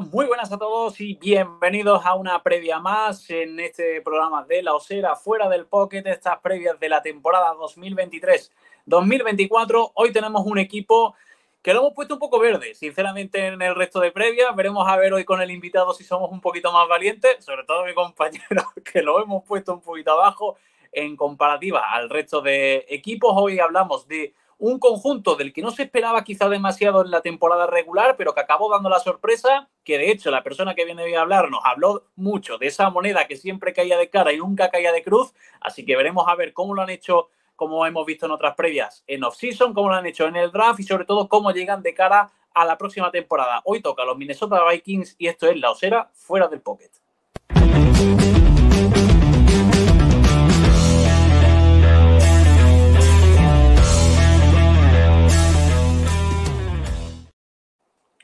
[0.00, 4.74] Muy buenas a todos y bienvenidos a una previa más en este programa de La
[4.74, 9.92] Osera fuera del Pocket, estas previas de la temporada 2023-2024.
[9.94, 11.14] Hoy tenemos un equipo
[11.62, 14.54] que lo hemos puesto un poco verde, sinceramente, en el resto de previas.
[14.54, 17.86] Veremos a ver hoy con el invitado si somos un poquito más valientes, sobre todo
[17.86, 20.58] mi compañero, que lo hemos puesto un poquito abajo
[20.92, 23.32] en comparativa al resto de equipos.
[23.34, 27.66] Hoy hablamos de un conjunto del que no se esperaba quizá demasiado en la temporada
[27.66, 31.20] regular, pero que acabó dando la sorpresa, que de hecho la persona que viene a
[31.20, 34.92] hablar nos habló mucho de esa moneda que siempre caía de cara y nunca caía
[34.92, 38.32] de cruz, así que veremos a ver cómo lo han hecho, como hemos visto en
[38.32, 41.50] otras previas, en off-season, cómo lo han hecho en el draft y sobre todo cómo
[41.50, 43.60] llegan de cara a la próxima temporada.
[43.64, 46.90] Hoy toca los Minnesota Vikings y esto es la osera fuera del pocket.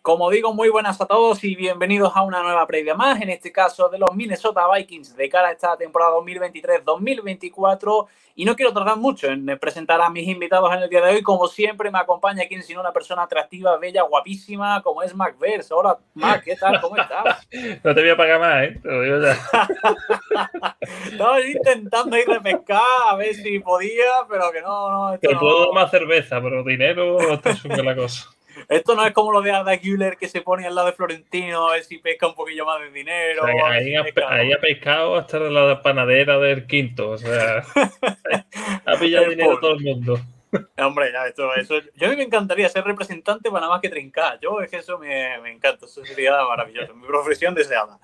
[0.02, 3.52] Como digo, muy buenas a todos y bienvenidos a una nueva previa más, en este
[3.52, 8.08] caso de los Minnesota Vikings de cara a esta temporada 2023-2024.
[8.34, 11.22] Y no quiero tardar mucho en presentar a mis invitados en el día de hoy.
[11.22, 15.72] Como siempre, me acompaña quien sino una persona atractiva, bella, guapísima, como es Mac Verse.
[15.72, 16.80] Hola, Mac, ¿qué tal?
[16.80, 17.46] ¿Cómo estás?
[17.84, 18.80] no te voy a pagar más, ¿eh?
[18.82, 20.76] Te lo digo ya.
[21.12, 25.18] Estaba intentando ir de pescar a ver si podía, pero que no, no.
[25.20, 28.28] Te puedo dar más cerveza, pero dinero está sube la cosa.
[28.68, 31.68] Esto no es como lo de Arda Güler que se pone al lado de Florentino
[31.68, 33.44] a ver si pesca un poquillo más de dinero.
[33.44, 33.94] ahí,
[34.52, 37.10] ha, pescado hasta la panadera del quinto.
[37.10, 37.64] O sea,
[38.86, 40.18] ha pillado dinero todo el mundo.
[40.76, 43.88] Hombre, ya, esto, eso, yo a mí me encantaría ser representante para nada más que
[43.88, 44.38] trincar.
[44.40, 47.98] Yo es que eso me, me encanta, eso sería maravilloso, mi profesión deseada.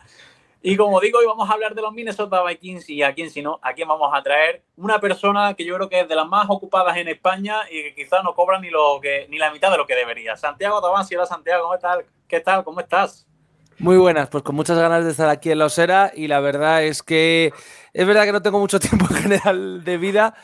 [0.60, 3.42] Y como digo, hoy vamos a hablar de los Minnesota Vikings y a quién si
[3.42, 6.26] no, a quién vamos a traer una persona que yo creo que es de las
[6.26, 9.70] más ocupadas en España y que quizás no cobra ni lo que ni la mitad
[9.70, 10.36] de lo que debería.
[10.36, 12.04] Santiago Tabasi, hola Santiago, ¿cómo tal?
[12.26, 12.64] ¿Qué tal?
[12.64, 13.24] ¿Cómo estás?
[13.78, 16.82] Muy buenas, pues con muchas ganas de estar aquí en la Osera y la verdad
[16.82, 17.52] es que
[17.92, 20.34] es verdad que no tengo mucho tiempo en general de vida,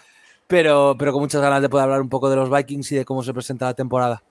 [0.46, 3.04] pero, pero con muchas ganas de poder hablar un poco de los Vikings y de
[3.04, 4.22] cómo se presenta la temporada.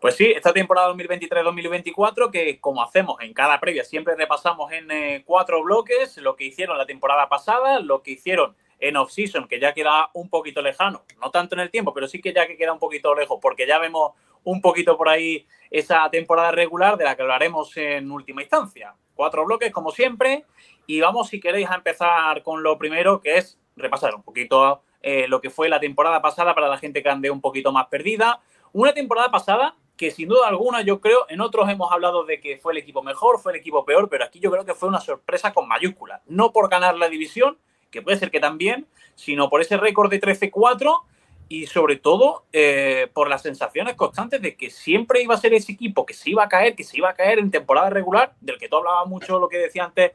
[0.00, 5.22] Pues sí, esta temporada 2023-2024, que como hacemos en cada previa, siempre repasamos en eh,
[5.24, 9.72] cuatro bloques lo que hicieron la temporada pasada, lo que hicieron en off-season, que ya
[9.72, 12.72] queda un poquito lejano, no tanto en el tiempo, pero sí que ya que queda
[12.72, 14.12] un poquito lejos, porque ya vemos
[14.44, 18.94] un poquito por ahí esa temporada regular de la que hablaremos en última instancia.
[19.14, 20.44] Cuatro bloques, como siempre,
[20.86, 25.26] y vamos, si queréis, a empezar con lo primero, que es repasar un poquito eh,
[25.28, 28.40] lo que fue la temporada pasada para la gente que ande un poquito más perdida
[28.72, 32.56] una temporada pasada que sin duda alguna yo creo, en otros hemos hablado de que
[32.58, 35.00] fue el equipo mejor, fue el equipo peor, pero aquí yo creo que fue una
[35.00, 36.22] sorpresa con mayúsculas.
[36.26, 37.58] No por ganar la división,
[37.90, 41.02] que puede ser que también, sino por ese récord de 13-4
[41.48, 45.72] y sobre todo eh, por las sensaciones constantes de que siempre iba a ser ese
[45.72, 48.58] equipo que se iba a caer, que se iba a caer en temporada regular, del
[48.58, 50.12] que tú hablabas mucho lo que decía antes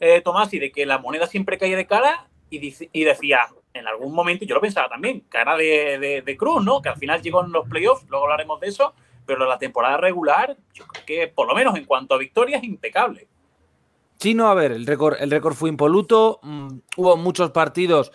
[0.00, 3.48] eh, Tomás, y de que la moneda siempre caía de cara y, y decía,
[3.78, 6.82] en algún momento, yo lo pensaba también, cara de, Cruz, ¿no?
[6.82, 8.94] Que al final llegó en los playoffs, luego hablaremos de eso,
[9.24, 13.28] pero la temporada regular, yo creo que por lo menos en cuanto a victorias, impecable.
[14.18, 18.12] Sí, no, a ver, el récord, el récord fue impoluto, mm, hubo muchos partidos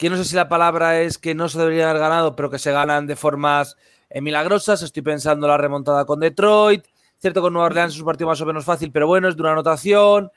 [0.00, 2.58] que no sé si la palabra es que no se deberían haber ganado, pero que
[2.58, 3.76] se ganan de formas
[4.08, 4.80] eh, milagrosas.
[4.80, 6.86] Estoy pensando en la remontada con Detroit.
[7.18, 9.42] Cierto con Nueva Orleans es un partido más o menos fácil, pero bueno, es de
[9.42, 10.30] una anotación.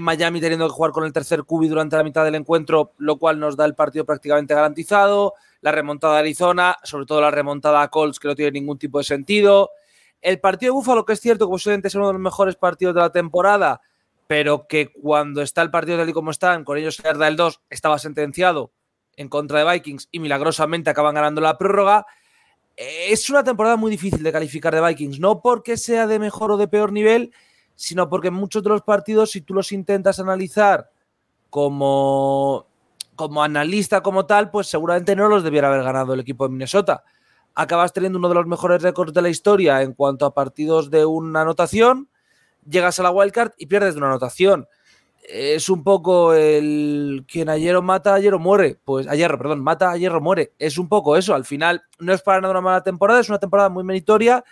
[0.00, 3.40] Miami teniendo que jugar con el tercer cubi durante la mitad del encuentro, lo cual
[3.40, 5.34] nos da el partido prácticamente garantizado.
[5.62, 8.98] La remontada de Arizona, sobre todo la remontada a Colts, que no tiene ningún tipo
[8.98, 9.70] de sentido.
[10.20, 12.94] El partido de Buffalo, que es cierto que posiblemente es uno de los mejores partidos
[12.94, 13.80] de la temporada,
[14.26, 17.62] pero que cuando está el partido tal y como están, con ellos se el 2,
[17.70, 18.72] estaba sentenciado
[19.16, 22.06] en contra de Vikings y milagrosamente acaban ganando la prórroga.
[22.76, 26.56] Es una temporada muy difícil de calificar de Vikings, no porque sea de mejor o
[26.56, 27.32] de peor nivel,
[27.80, 30.90] sino porque muchos de los partidos, si tú los intentas analizar
[31.48, 32.66] como,
[33.16, 37.04] como analista, como tal, pues seguramente no los debiera haber ganado el equipo de Minnesota.
[37.54, 41.06] Acabas teniendo uno de los mejores récords de la historia en cuanto a partidos de
[41.06, 42.10] una anotación,
[42.68, 44.68] llegas a la wildcard y pierdes de una anotación.
[45.22, 48.78] Es un poco el quien ayer o mata, ayer muere.
[48.84, 50.52] Pues ayer, perdón, mata, ayer o muere.
[50.58, 51.34] Es un poco eso.
[51.34, 54.44] Al final no es para nada una mala temporada, es una temporada muy meritoria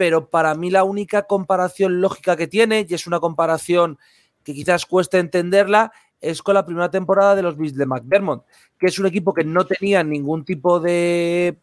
[0.00, 3.98] pero para mí la única comparación lógica que tiene, y es una comparación
[4.42, 5.92] que quizás cueste entenderla,
[6.22, 8.46] es con la primera temporada de los Bills de McDermott,
[8.78, 11.58] que es un equipo que no tenía ningún tipo de,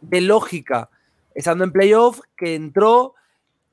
[0.00, 0.90] de lógica
[1.32, 3.14] estando en playoff, que entró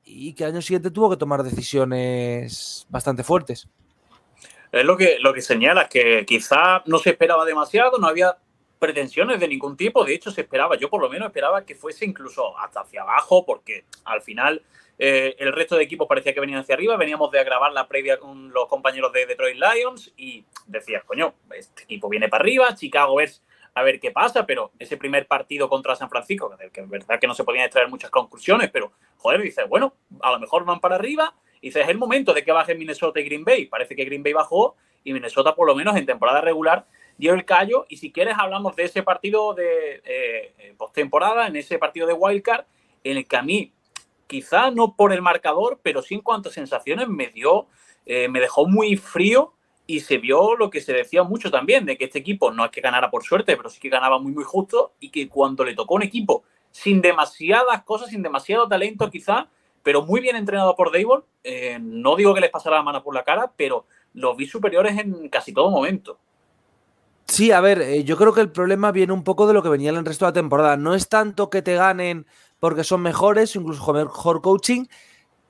[0.04, 3.66] y que al año siguiente tuvo que tomar decisiones bastante fuertes.
[4.70, 8.38] Es lo que, lo que señala, que quizá no se esperaba demasiado, no había
[8.78, 10.04] pretensiones de ningún tipo.
[10.04, 13.44] De hecho, se esperaba, yo por lo menos esperaba que fuese incluso hasta hacia abajo,
[13.44, 14.62] porque al final
[15.00, 16.96] Eh, el resto de equipos parecía que venían hacia arriba.
[16.96, 21.84] Veníamos de agravar la previa con los compañeros de Detroit Lions y decías, coño, este
[21.84, 22.74] equipo viene para arriba.
[22.74, 23.40] Chicago es
[23.74, 27.28] a ver qué pasa, pero ese primer partido contra San Francisco, que es verdad que
[27.28, 30.96] no se podían extraer muchas conclusiones, pero joder, dices, bueno, a lo mejor van para
[30.96, 31.32] arriba.
[31.60, 33.66] Y dices, es el momento de que baje Minnesota y Green Bay.
[33.66, 34.74] Parece que Green Bay bajó
[35.04, 36.86] y Minnesota, por lo menos en temporada regular,
[37.18, 37.84] dio el callo.
[37.88, 42.64] Y si quieres, hablamos de ese partido de eh, postemporada, en ese partido de Wildcard,
[43.04, 43.72] en el que a mí,
[44.26, 47.66] quizá no por el marcador, pero sí en cuanto a sensaciones, me dio,
[48.06, 49.54] eh, me dejó muy frío
[49.86, 52.70] y se vio lo que se decía mucho también, de que este equipo no es
[52.70, 55.74] que ganara por suerte, pero sí que ganaba muy, muy justo y que cuando le
[55.74, 59.48] tocó un equipo sin demasiadas cosas, sin demasiado talento quizá,
[59.82, 63.14] pero muy bien entrenado por Dable, eh, no digo que les pasara la mano por
[63.14, 66.18] la cara, pero los vi superiores en casi todo momento.
[67.30, 69.68] Sí, a ver, eh, yo creo que el problema viene un poco de lo que
[69.68, 70.76] venía en el resto de la temporada.
[70.78, 72.26] No es tanto que te ganen
[72.58, 74.86] porque son mejores, incluso mejor coaching,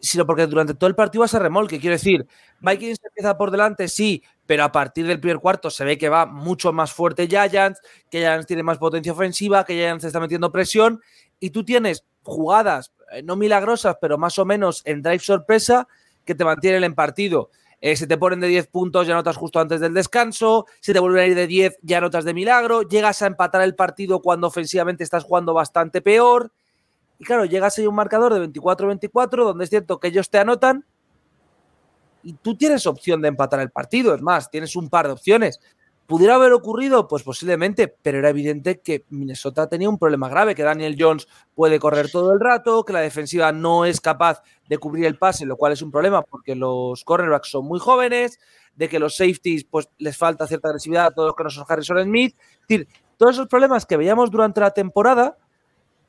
[0.01, 1.81] sino porque durante todo el partido vas a remolque.
[1.81, 2.27] Quiero decir,
[2.61, 6.27] Vikings empieza por delante, sí, pero a partir del primer cuarto se ve que va
[6.27, 11.03] mucho más fuerte Giants, que Giants tiene más potencia ofensiva, que Giants está metiendo presión,
[11.41, 15.89] y tú tienes jugadas, eh, no milagrosas, pero más o menos en drive sorpresa,
[16.25, 17.51] que te mantienen en partido.
[17.81, 20.67] Eh, se te ponen de 10 puntos, ya notas justo antes del descanso.
[20.81, 22.83] Se te vuelven a ir de 10, ya notas de milagro.
[22.83, 26.53] Llegas a empatar el partido cuando ofensivamente estás jugando bastante peor.
[27.19, 30.85] Y claro, llegas a un marcador de 24-24, donde es cierto que ellos te anotan
[32.23, 34.15] y tú tienes opción de empatar el partido.
[34.15, 35.61] Es más, tienes un par de opciones.
[36.09, 37.07] ¿Pudiera haber ocurrido?
[37.07, 41.79] Pues posiblemente, pero era evidente que Minnesota tenía un problema grave, que Daniel Jones puede
[41.79, 44.41] correr todo el rato, que la defensiva no es capaz
[44.71, 48.41] de cubrir el pase, lo cual es un problema porque los cornerbacks son muy jóvenes,
[48.75, 51.67] de que los safeties pues les falta cierta agresividad a todos los que no son
[51.69, 52.35] Harrison Smith.
[52.39, 52.89] Es decir,
[53.19, 55.37] todos esos problemas que veíamos durante la temporada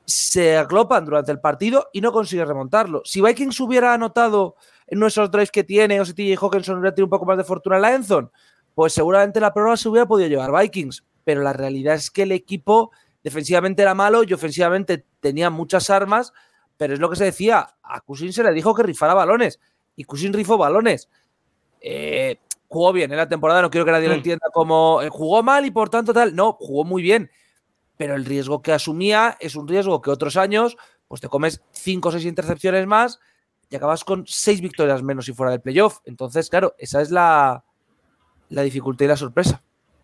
[0.06, 3.02] se aglopan durante el partido y no consigue remontarlo.
[3.04, 4.56] Si Vikings hubiera anotado
[4.86, 7.44] en nuestros drives que tiene, o si TJ Hawkinson hubiera tenido un poco más de
[7.44, 8.30] fortuna en la Enzon,
[8.80, 11.04] pues seguramente la prueba se hubiera podido llevar Vikings.
[11.22, 12.92] Pero la realidad es que el equipo
[13.22, 16.32] defensivamente era malo y ofensivamente tenía muchas armas,
[16.78, 19.60] pero es lo que se decía, a Cusin se le dijo que rifara balones
[19.96, 21.10] y Cusin rifó balones.
[21.82, 22.38] Eh,
[22.68, 24.16] jugó bien en la temporada, no quiero que nadie lo mm.
[24.16, 27.30] entienda como eh, jugó mal y por tanto tal, no, jugó muy bien,
[27.98, 32.08] pero el riesgo que asumía es un riesgo que otros años, pues te comes cinco
[32.08, 33.20] o seis intercepciones más
[33.68, 35.98] y acabas con seis victorias menos si fuera del playoff.
[36.06, 37.62] Entonces, claro, esa es la,
[38.50, 39.62] la dificultad y la sorpresa.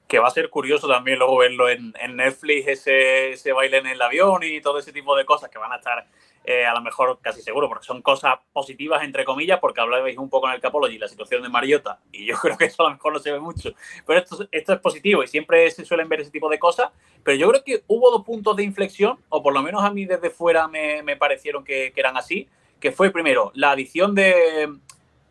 [0.08, 4.00] Que va a ser curioso también luego verlo en, Netflix, ese, ese, baile en el
[4.00, 6.06] avión y todo ese tipo de cosas que van a estar
[6.48, 10.30] eh, a lo mejor casi seguro, porque son cosas positivas, entre comillas, porque hablabais un
[10.30, 12.94] poco en el Capology la situación de Mariota, y yo creo que eso a lo
[12.94, 13.72] mejor no se ve mucho,
[14.06, 16.92] pero esto, esto es positivo y siempre se suelen ver ese tipo de cosas,
[17.24, 20.04] pero yo creo que hubo dos puntos de inflexión, o por lo menos a mí
[20.04, 22.48] desde fuera me, me parecieron que, que, eran así,
[22.78, 24.72] que fue primero la adición de,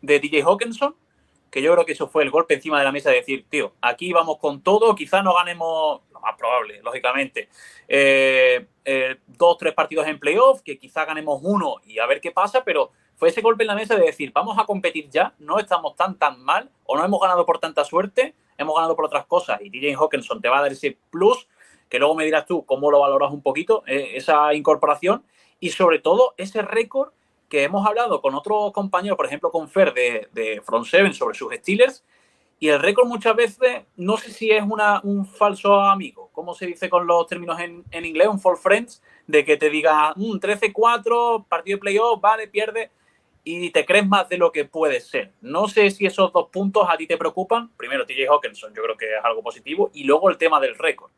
[0.02, 0.96] de DJ Hawkinson,
[1.50, 3.72] que yo creo que eso fue el golpe encima de la mesa de decir, tío,
[3.80, 7.48] aquí vamos con todo, quizás no ganemos, lo más probable, lógicamente,
[7.88, 12.30] eh, eh, dos, tres partidos en playoff, que quizás ganemos uno y a ver qué
[12.30, 15.58] pasa, pero fue ese golpe en la mesa de decir, vamos a competir ya, no
[15.58, 19.26] estamos tan, tan mal, o no hemos ganado por tanta suerte, hemos ganado por otras
[19.26, 21.48] cosas, y DJ Hawkinson te va a dar ese plus,
[21.88, 25.24] que luego me dirás tú cómo lo valoras un poquito, eh, esa incorporación,
[25.60, 27.12] y sobre todo ese récord
[27.48, 31.36] que hemos hablado con otros compañeros, por ejemplo con Fer de, de Front Seven sobre
[31.36, 32.04] sus Steelers,
[32.58, 36.66] y el récord muchas veces, no sé si es una, un falso amigo, como se
[36.66, 40.40] dice con los términos en, en inglés, un false friends, de que te diga un
[40.40, 42.90] 13-4, partido de playoff, vale, pierde,
[43.44, 45.32] y te crees más de lo que puede ser.
[45.40, 47.70] No sé si esos dos puntos a ti te preocupan.
[47.76, 51.10] Primero, TJ Hawkinson, yo creo que es algo positivo, y luego el tema del récord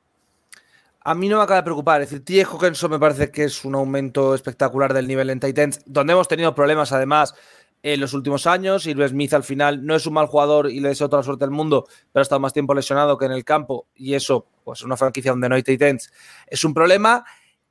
[1.09, 2.03] a mí no me acaba de preocupar.
[2.03, 2.45] Es decir, T.
[2.45, 6.55] Hawkinson me parece que es un aumento espectacular del nivel en Titans, donde hemos tenido
[6.55, 7.35] problemas además
[7.83, 8.85] en los últimos años.
[8.85, 11.47] Irv Smith al final no es un mal jugador y le deseo toda la suerte
[11.47, 13.87] del mundo, pero ha estado más tiempo lesionado que en el campo.
[13.95, 16.13] Y eso, pues una franquicia donde no hay Titans,
[16.47, 17.25] es un problema.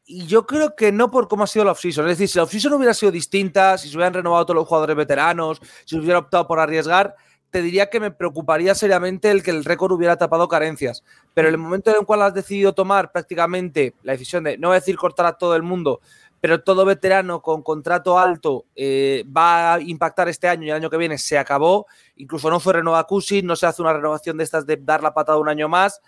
[0.03, 2.06] Y yo creo que no por cómo ha sido la offseason.
[2.06, 4.96] Es decir, si la offseason hubiera sido distinta, si se hubieran renovado todos los jugadores
[4.96, 7.13] veteranos, si se hubiera optado por arriesgar,
[7.57, 11.03] te diría que me preocuparía seriamente el que el récord hubiera tapado carencias.
[11.33, 14.95] Pero el momento en el cual has decidido tomar prácticamente la decisión de, no decir
[14.95, 15.99] cortar a todo el mundo,
[16.39, 20.91] pero todo veterano con contrato alto eh, va a impactar este año y el año
[20.91, 21.87] que viene se acabó.
[22.17, 25.15] Incluso no fue renovada Cusi, no se hace una renovación de estas de dar la
[25.15, 25.99] patada un año más.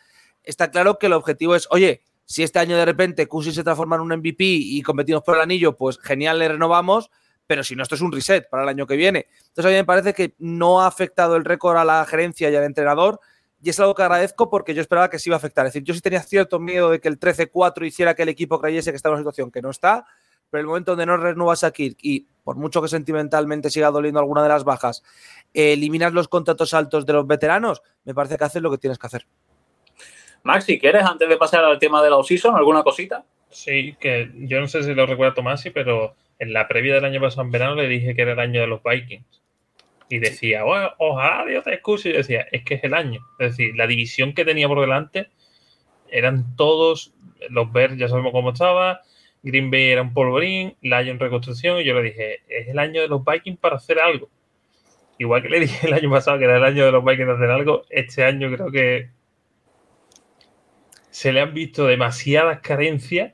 [0.44, 3.96] Está claro que el objetivo es, oye, si este año de repente Cusi se transforma
[3.96, 7.10] en un MVP y competimos por el anillo, pues genial, le renovamos
[7.50, 9.26] pero si no, esto es un reset para el año que viene.
[9.48, 12.56] Entonces a mí me parece que no ha afectado el récord a la gerencia y
[12.56, 13.20] al entrenador,
[13.60, 15.66] y es algo que agradezco porque yo esperaba que sí iba a afectar.
[15.66, 18.62] Es decir, yo sí tenía cierto miedo de que el 13-4 hiciera que el equipo
[18.62, 20.06] creyese que estaba en una situación que no está,
[20.52, 24.20] pero el momento donde no renuevas a Kirk y por mucho que sentimentalmente siga doliendo
[24.20, 25.02] alguna de las bajas,
[25.52, 29.08] eliminas los contratos altos de los veteranos, me parece que haces lo que tienes que
[29.08, 29.26] hacer.
[30.44, 33.26] Max, si quieres, antes de pasar al tema de la off ¿alguna cosita?
[33.50, 37.22] Sí, que yo no sé si lo recuerda Tomasi, pero en la previa del año
[37.22, 39.42] pasado en verano le dije que era el año de los Vikings.
[40.10, 42.10] Y decía, ojalá Dios te escuche.
[42.10, 43.20] Y decía, es que es el año.
[43.38, 45.30] Es decir, la división que tenía por delante
[46.10, 47.14] eran todos,
[47.50, 49.02] los Bears ya sabemos cómo estaba,
[49.44, 51.80] Green Bay era un polvorín, Lion reconstrucción.
[51.80, 54.30] Y yo le dije, es el año de los Vikings para hacer algo.
[55.20, 57.34] Igual que le dije el año pasado que era el año de los Vikings de
[57.34, 59.10] hacer algo, este año creo que
[61.12, 63.34] se le han visto demasiadas carencias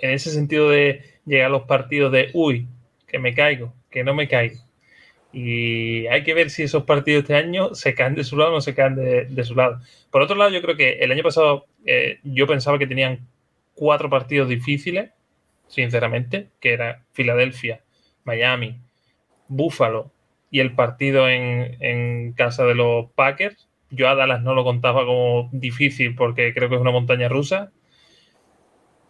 [0.00, 2.68] en ese sentido de llegar a los partidos de, uy,
[3.06, 4.60] que me caigo, que no me caigo.
[5.32, 8.54] Y hay que ver si esos partidos este año se caen de su lado o
[8.54, 9.80] no se caen de, su lado.
[10.10, 13.28] Por otro lado, yo creo que el año pasado eh, yo pensaba que tenían
[13.74, 15.10] cuatro partidos difíciles,
[15.68, 17.82] sinceramente, que era Filadelfia,
[18.24, 18.80] Miami,
[19.48, 20.10] Buffalo
[20.50, 23.68] y el partido en, en casa de los Packers.
[23.90, 27.72] Yo a Dallas no lo contaba como difícil porque creo que es una montaña rusa.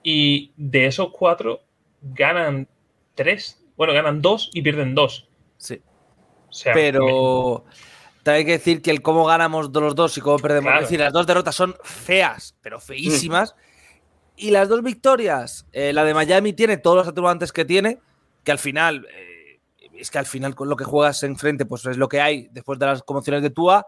[0.03, 1.66] Y de esos cuatro,
[2.15, 2.69] ganan
[3.15, 5.29] tres, bueno, ganan dos y pierden dos.
[5.59, 5.81] Sí.
[6.75, 7.65] pero
[8.33, 10.73] hay que decir que el cómo ganamos los dos y cómo perdemos.
[10.75, 13.55] Es decir, las dos derrotas son feas, pero feísimas.
[13.55, 13.67] Mm.
[14.39, 18.01] Y las dos victorias, eh, la de Miami tiene todos los atenuantes que tiene,
[18.45, 19.61] que al final, eh,
[19.95, 22.79] es que al final con lo que juegas enfrente, pues es lo que hay después
[22.79, 23.87] de las conmociones de Tua.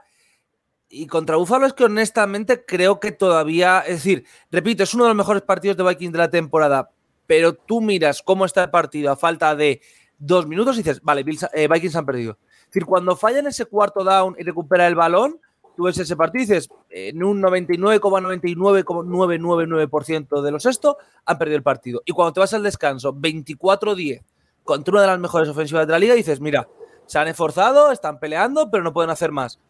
[0.89, 5.11] Y contra Búfalo es que honestamente creo que todavía, es decir, repito, es uno de
[5.11, 6.91] los mejores partidos de Vikings de la temporada,
[7.29, 9.81] pero tú miras cómo está el partido a falta de
[10.19, 12.39] dos minutos y dices, vale, eh, Vikings han perdido.
[12.61, 15.39] Es decir, cuando fallan ese cuarto down y recupera el balón,
[15.77, 21.63] tú ves ese partido y dices, en un 99,99,999% de los esto han perdido el
[21.63, 22.01] partido.
[22.07, 24.23] Y cuando te vas al descanso, 24-10
[24.65, 26.67] contra una de las mejores ofensivas de la liga, dices, mira,
[27.05, 29.61] se han esforzado, están peleando, pero no pueden hacer más.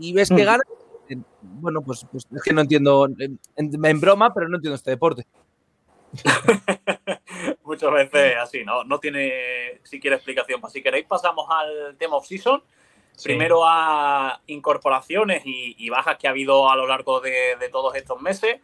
[0.00, 0.46] Y ves que mm.
[0.46, 0.62] ganan.
[1.42, 5.26] Bueno, pues, pues, es que no entiendo, en broma, pero no entiendo este deporte.
[7.64, 8.84] Muchas veces así, ¿no?
[8.84, 10.60] No tiene siquiera explicación.
[10.70, 12.62] Si queréis, pasamos al tema off-season.
[13.22, 18.60] Primero a incorporaciones y, bajas que ha habido a lo largo de, todos estos meses,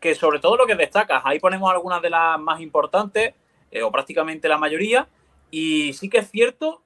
[0.00, 3.34] que sobre todo lo que destacas, ahí ponemos algunas de las más importantes,
[3.72, 5.08] eh, o prácticamente la mayoría,
[5.50, 6.82] y sí que es cierto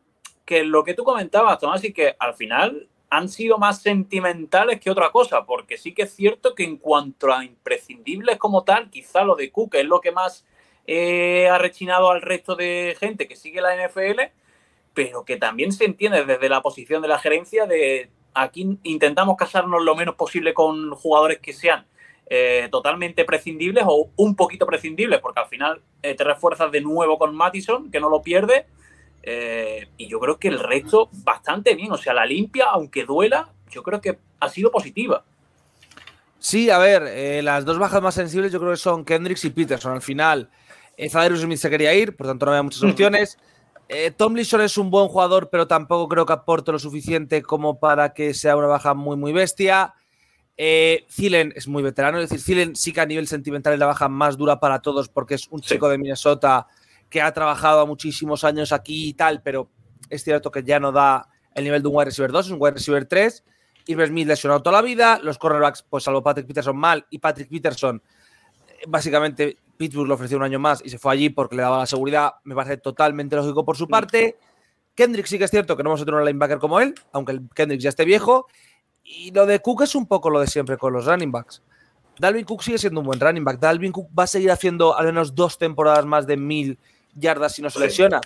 [0.46, 4.90] que lo que tú comentabas, Tomás, y que al final han sido más sentimentales que
[4.90, 9.24] otra cosa, porque sí que es cierto que en cuanto a imprescindibles como tal, quizá
[9.24, 10.46] lo de Cook es lo que más
[10.86, 14.20] eh, ha rechinado al resto de gente que sigue la NFL,
[14.94, 19.82] pero que también se entiende desde la posición de la gerencia de aquí intentamos casarnos
[19.82, 21.86] lo menos posible con jugadores que sean
[22.26, 27.18] eh, totalmente prescindibles o un poquito prescindibles, porque al final eh, te refuerzas de nuevo
[27.18, 28.66] con Mattison, que no lo pierde,
[29.22, 31.92] eh, y yo creo que el resto bastante bien.
[31.92, 35.24] O sea, la limpia, aunque duela, yo creo que ha sido positiva.
[36.38, 39.50] Sí, a ver, eh, las dos bajas más sensibles yo creo que son Kendricks y
[39.50, 39.92] Peterson.
[39.92, 40.50] Al final,
[40.96, 43.38] eh, Smith se quería ir, por tanto no había muchas opciones.
[43.92, 47.80] Eh, Tom Tomlinson es un buen jugador, pero tampoco creo que aporte lo suficiente como
[47.80, 49.94] para que sea una baja muy, muy bestia.
[50.56, 53.86] Eh, Zilen es muy veterano, es decir, Zilen sí que a nivel sentimental es la
[53.86, 56.68] baja más dura para todos porque es un chico de Minnesota
[57.10, 59.68] que ha trabajado muchísimos años aquí y tal, pero
[60.08, 62.58] es cierto que ya no da el nivel de un wide receiver 2, es un
[62.60, 63.44] wide receiver 3.
[63.86, 67.48] Irving Smith lesionado toda la vida, los cornerbacks, pues salvo Patrick Peterson mal, y Patrick
[67.50, 68.00] Peterson,
[68.68, 71.78] eh, básicamente Pittsburgh le ofreció un año más y se fue allí porque le daba
[71.78, 74.38] la seguridad, me parece totalmente lógico por su parte.
[74.94, 77.32] Kendrick sí que es cierto que no vamos a tener un linebacker como él, aunque
[77.32, 78.46] el Kendrick ya esté viejo.
[79.02, 81.62] Y lo de Cook es un poco lo de siempre con los running backs.
[82.18, 83.58] Dalvin Cook sigue siendo un buen running back.
[83.58, 86.78] Dalvin Cook va a seguir haciendo al menos dos temporadas más de mil
[87.14, 88.20] yardas si no se lesiona.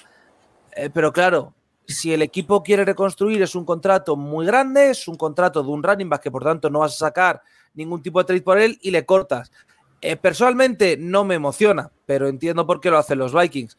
[0.72, 1.54] Eh, pero claro,
[1.86, 5.82] si el equipo quiere reconstruir, es un contrato muy grande, es un contrato de un
[5.82, 7.42] running back que por tanto no vas a sacar
[7.74, 9.52] ningún tipo de trade por él y le cortas.
[10.00, 13.76] Eh, personalmente no me emociona, pero entiendo por qué lo hacen los Vikings.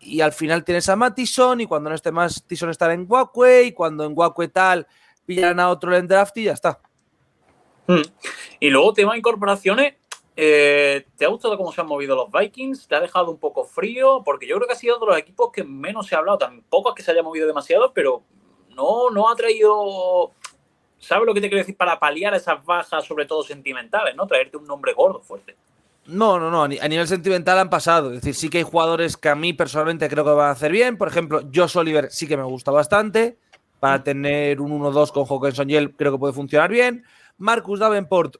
[0.00, 3.64] Y al final tienes a Mattison y cuando no esté más, Mattison estará en Wakwe
[3.64, 4.86] y cuando en Wakwe tal
[5.24, 6.80] pillan a otro en draft y ya está.
[7.86, 8.02] Hmm.
[8.60, 9.94] Y luego tema de incorporaciones,
[10.38, 12.86] eh, ¿Te ha gustado cómo se han movido los Vikings?
[12.86, 14.22] ¿Te ha dejado un poco frío?
[14.22, 16.36] Porque yo creo que ha sido de los equipos que menos se ha hablado.
[16.36, 18.22] Tampoco es que se haya movido demasiado, pero
[18.74, 20.32] no, no ha traído.
[20.98, 21.76] ¿Sabes lo que te quiero decir?
[21.76, 24.26] Para paliar esas bajas, sobre todo sentimentales, ¿no?
[24.26, 25.56] Traerte un nombre gordo, fuerte.
[26.04, 26.62] No, no, no.
[26.62, 28.10] A nivel sentimental han pasado.
[28.12, 30.70] Es decir, sí que hay jugadores que a mí personalmente creo que van a hacer
[30.70, 30.98] bien.
[30.98, 33.38] Por ejemplo, Josh Oliver sí que me gusta bastante.
[33.80, 37.04] Para tener un 1-2 con Hawkinson y creo que puede funcionar bien.
[37.38, 38.36] Marcus Davenport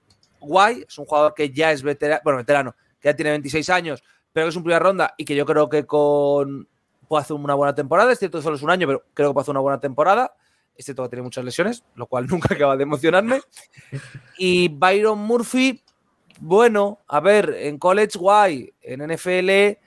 [0.47, 4.03] guay, es un jugador que ya es veterano, bueno, veterano, que ya tiene 26 años,
[4.33, 6.69] pero que es un primera ronda y que yo creo que con
[7.07, 8.13] puede hacer una buena temporada.
[8.13, 10.35] Es cierto solo es un año, pero creo que puede hacer una buena temporada.
[10.77, 13.41] Este todo tiene muchas lesiones, lo cual nunca acaba de emocionarme.
[14.39, 15.83] Y Byron Murphy,
[16.41, 19.79] bueno, a ver, en college guay, en NFL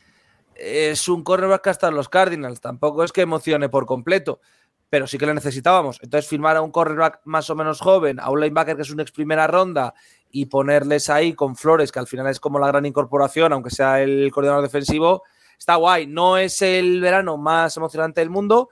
[0.55, 2.59] es un cornerback que hasta los Cardinals.
[2.59, 4.41] Tampoco es que emocione por completo,
[4.89, 5.99] pero sí que le necesitábamos.
[6.01, 8.99] Entonces, firmar a un cornerback más o menos joven, a un linebacker que es un
[8.99, 9.93] ex primera ronda
[10.31, 14.01] y ponerles ahí con Flores, que al final es como la gran incorporación, aunque sea
[14.01, 15.23] el coordinador defensivo,
[15.57, 16.07] está guay.
[16.07, 18.69] No es el verano más emocionante del mundo,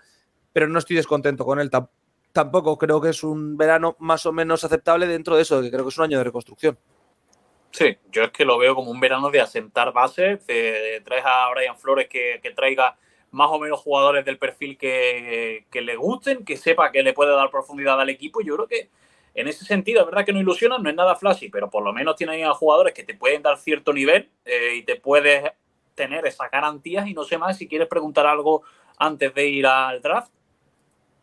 [0.53, 1.71] pero no estoy descontento con él
[2.31, 2.77] tampoco.
[2.77, 5.89] Creo que es un verano más o menos aceptable dentro de eso, que creo que
[5.89, 6.77] es un año de reconstrucción.
[7.71, 10.39] Sí, yo es que lo veo como un verano de asentar bases.
[10.45, 12.97] traes a Brian Flores que, traiga
[13.31, 17.35] más o menos jugadores del perfil que, que, le gusten, que sepa que le puede
[17.35, 18.41] dar profundidad al equipo.
[18.41, 18.89] Yo creo que
[19.37, 21.93] en ese sentido, es verdad que no ilusionan, no es nada flashy, pero por lo
[21.93, 25.43] menos tienen a jugadores que te pueden dar cierto nivel eh, y te puedes
[25.93, 27.07] tener esas garantías.
[27.07, 28.63] Y no sé más si quieres preguntar algo
[28.97, 30.31] antes de ir al draft.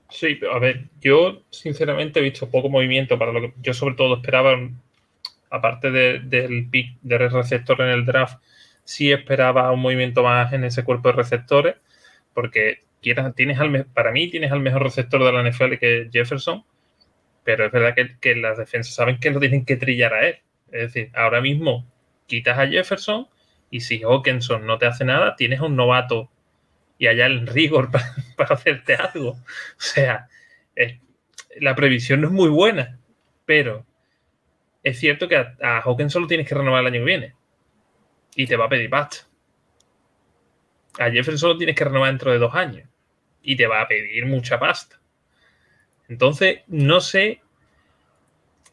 [0.08, 3.96] Sí, pero a ver, yo sinceramente he visto poco movimiento para lo que yo sobre
[3.96, 4.56] todo esperaba,
[5.50, 8.38] aparte del pick de receptor en el draft,
[8.84, 11.74] sí esperaba un movimiento más en ese cuerpo de receptores,
[12.32, 16.64] porque tienes al, para mí tienes al mejor receptor de la NFL que Jefferson,
[17.44, 20.38] pero es verdad que, que las defensas saben que lo tienen que trillar a él.
[20.72, 21.86] Es decir, ahora mismo
[22.26, 23.28] quitas a Jefferson
[23.70, 26.30] y si Hawkinson no te hace nada, tienes a un novato
[26.98, 27.90] y allá el rigor
[28.36, 29.30] para, hacerte algo.
[29.30, 29.38] O
[29.76, 30.28] sea,
[31.56, 32.98] la previsión no es muy buena,
[33.44, 33.84] pero
[34.82, 37.34] es cierto que a, a, Hawkinson lo tienes que renovar el año que viene
[38.34, 39.26] y te va a pedir pasta.
[40.98, 42.88] A Jefferson lo tienes que renovar dentro de dos años
[43.42, 45.00] y te va a pedir mucha pasta.
[46.08, 47.40] Entonces, no sé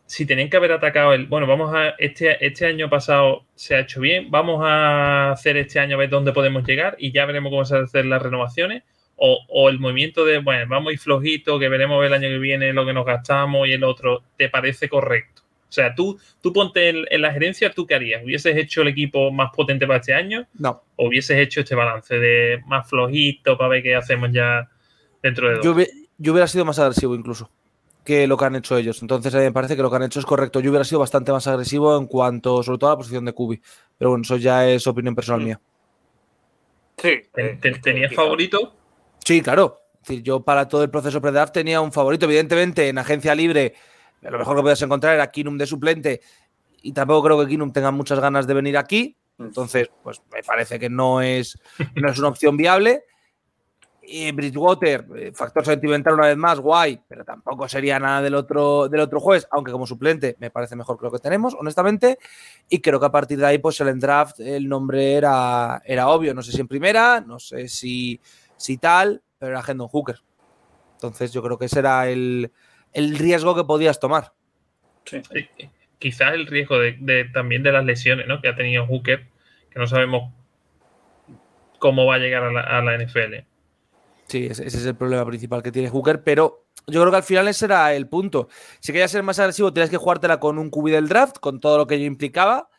[0.06, 1.28] si tenían que haber atacado el.
[1.28, 1.90] Bueno, vamos a.
[1.98, 4.30] Este, este año pasado se ha hecho bien.
[4.30, 7.78] Vamos a hacer este año a ver dónde podemos llegar y ya veremos cómo se
[7.78, 8.84] hacen las renovaciones.
[9.24, 12.74] O, el movimiento de, bueno, vamos a ir flojito, que veremos el año que viene
[12.74, 15.44] lo que nos gastamos y el otro, ¿te parece correcto?
[15.44, 18.24] O sea, tú, tú ponte en, la gerencia, ¿tú qué harías?
[18.24, 20.48] ¿Hubieses hecho el equipo más potente para este año?
[20.58, 20.84] No.
[20.96, 24.68] ¿O hubieses hecho este balance de más flojito para ver qué hacemos ya
[25.22, 25.64] dentro de dos?
[25.64, 25.76] yo
[26.30, 27.50] hubiera sido más agresivo incluso
[28.04, 29.02] que lo que han hecho ellos.
[29.02, 30.60] Entonces, me parece que lo que han hecho es correcto.
[30.60, 33.62] Yo hubiera sido bastante más agresivo en cuanto, sobre todo, a la posición de Kubi.
[33.98, 35.44] Pero bueno, eso ya es opinión personal mm.
[35.44, 35.62] mía.
[36.98, 37.22] Sí.
[37.82, 38.76] ¿Tenías favorito?
[39.24, 39.78] Sí, claro.
[40.02, 42.26] Es decir, yo para todo el proceso pre-draft tenía un favorito.
[42.26, 43.76] Evidentemente, en agencia libre,
[44.22, 46.22] lo mejor que podías encontrar era Kinum de suplente.
[46.82, 49.16] Y tampoco creo que Kinum tenga muchas ganas de venir aquí.
[49.38, 51.60] Entonces, pues me parece que no es,
[51.96, 53.04] no es una opción viable.
[54.34, 59.00] Bridgewater, eh, factor sentimental una vez más, guay, pero tampoco sería nada del otro, del
[59.00, 62.18] otro jueves, aunque como suplente me parece mejor que lo que tenemos, honestamente.
[62.68, 66.34] Y creo que a partir de ahí, pues el draft, el nombre era, era obvio.
[66.34, 68.20] No sé si en primera, no sé si,
[68.58, 70.20] si tal, pero era Hendon Hooker.
[70.96, 72.52] Entonces yo creo que ese era el,
[72.94, 74.34] riesgo que podías tomar.
[75.06, 75.22] Sí.
[76.00, 78.42] Quizás el riesgo de, también de las lesiones ¿no?
[78.42, 79.28] que ha tenido Hooker,
[79.70, 80.32] que no sabemos
[81.78, 83.51] cómo va a llegar a la NFL.
[84.32, 87.50] Sí, ese, es el problema principal que tiene Hooker, pero yo creo que al final
[87.50, 88.48] ese era el punto.
[88.80, 91.78] Si querías ser más agresivo, tenías que jugártela con un QB del draft, con todo
[91.78, 92.70] lo que ello implicaba.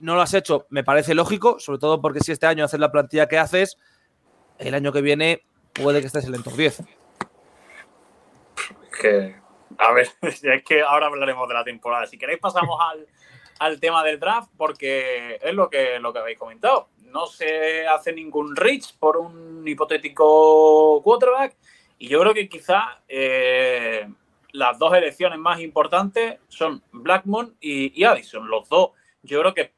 [0.00, 2.92] No lo has hecho, me parece lógico, sobre todo porque si este año haces la
[2.92, 3.78] plantilla que haces,
[4.58, 6.82] el año que viene puede que estés en el top 10.
[9.00, 9.36] Que,
[9.78, 12.06] a ver, es que ahora hablaremos de la temporada.
[12.06, 13.08] Si queréis pasamos al,
[13.60, 18.12] al tema del draft, porque es lo que, lo que habéis comentado no se hace
[18.12, 21.56] ningún reach por un hipotético quarterback.
[21.98, 24.08] Y yo creo que quizá eh,
[24.52, 28.48] las dos elecciones más importantes son Blackmon y, Addison.
[28.48, 28.90] Los dos,
[29.22, 29.72] yo creo que,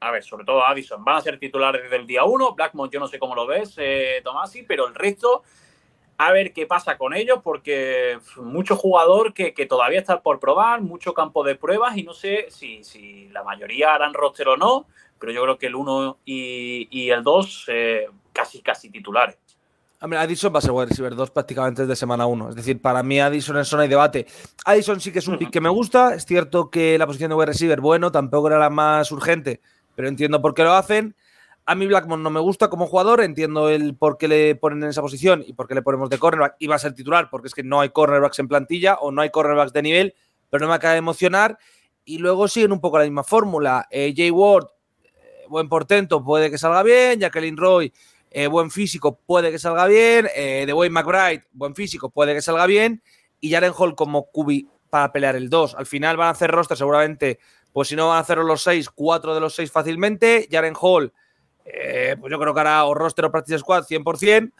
[0.00, 2.54] a ver, sobre todo Addison, van a ser titulares desde el día uno.
[2.54, 5.42] Blackmon, yo no sé cómo lo ves, eh, Tomasi, pero el resto,
[6.16, 11.14] a ver qué pasa con ellos, porque mucho jugador que, todavía está por probar, mucho
[11.14, 14.86] campo de pruebas y no sé si, si la mayoría harán roster o no
[15.24, 19.38] pero yo creo que el 1 y, el 2 eh, casi, casi titulares.
[20.00, 22.50] Hombre, Addison va a ser wide receiver 2 prácticamente desde semana 1.
[22.50, 24.26] Es decir, para mí Addison en zona hay debate.
[24.66, 26.14] Addison sí que es un pick que me gusta.
[26.14, 29.62] Es cierto que la posición de wide receiver, bueno, tampoco era la más urgente,
[29.94, 31.16] pero entiendo por qué lo hacen.
[31.66, 34.90] A mí Blackmon no me gusta como jugador, entiendo el por qué le ponen en
[34.90, 36.56] esa posición y por qué le ponemos de cornerback.
[36.58, 39.22] Y va a ser titular porque es que no hay cornerbacks en plantilla o no
[39.22, 40.14] hay cornerbacks de nivel,
[40.50, 41.58] pero no me acaba de emocionar.
[42.04, 43.86] Y luego siguen un poco la misma fórmula.
[43.90, 44.66] Eh, Jay Ward
[45.48, 47.20] buen portento, puede que salga bien.
[47.20, 47.92] Jacqueline Roy,
[48.30, 50.28] eh, buen físico, puede que salga bien.
[50.34, 53.02] Eh, de Wayne McBride, buen físico, puede que salga bien.
[53.40, 55.74] Y Jaren Hall como cubi para pelear el 2.
[55.76, 57.38] Al final van a hacer roster seguramente,
[57.72, 60.48] pues si no van a hacer los 6, 4 de los 6 fácilmente.
[60.50, 61.12] Jaren Hall
[61.64, 64.52] eh, pues yo creo que hará o roster o practice squad 100%.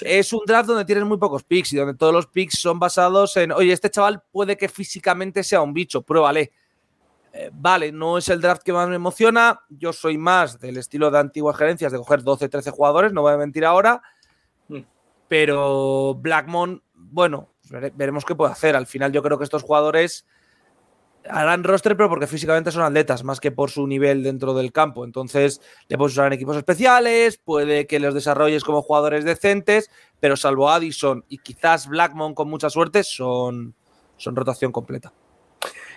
[0.00, 3.36] Es un draft donde tienes muy pocos picks y donde todos los picks son basados
[3.36, 6.52] en, oye, este chaval puede que físicamente sea un bicho, pruébale.
[7.34, 9.60] Eh, vale, no es el draft que más me emociona.
[9.68, 13.34] Yo soy más del estilo de antiguas gerencias de coger 12, 13 jugadores, no voy
[13.34, 14.02] a mentir ahora.
[14.68, 14.80] Mm.
[15.28, 17.50] Pero Blackmon, bueno,
[17.94, 18.76] veremos qué puede hacer.
[18.76, 20.26] Al final, yo creo que estos jugadores
[21.28, 25.04] harán roster, pero porque físicamente son atletas, más que por su nivel dentro del campo.
[25.04, 30.36] Entonces, le puedes usar en equipos especiales, puede que los desarrolles como jugadores decentes, pero
[30.36, 33.74] salvo Addison y quizás Blackmon con mucha suerte, son,
[34.16, 35.12] son rotación completa.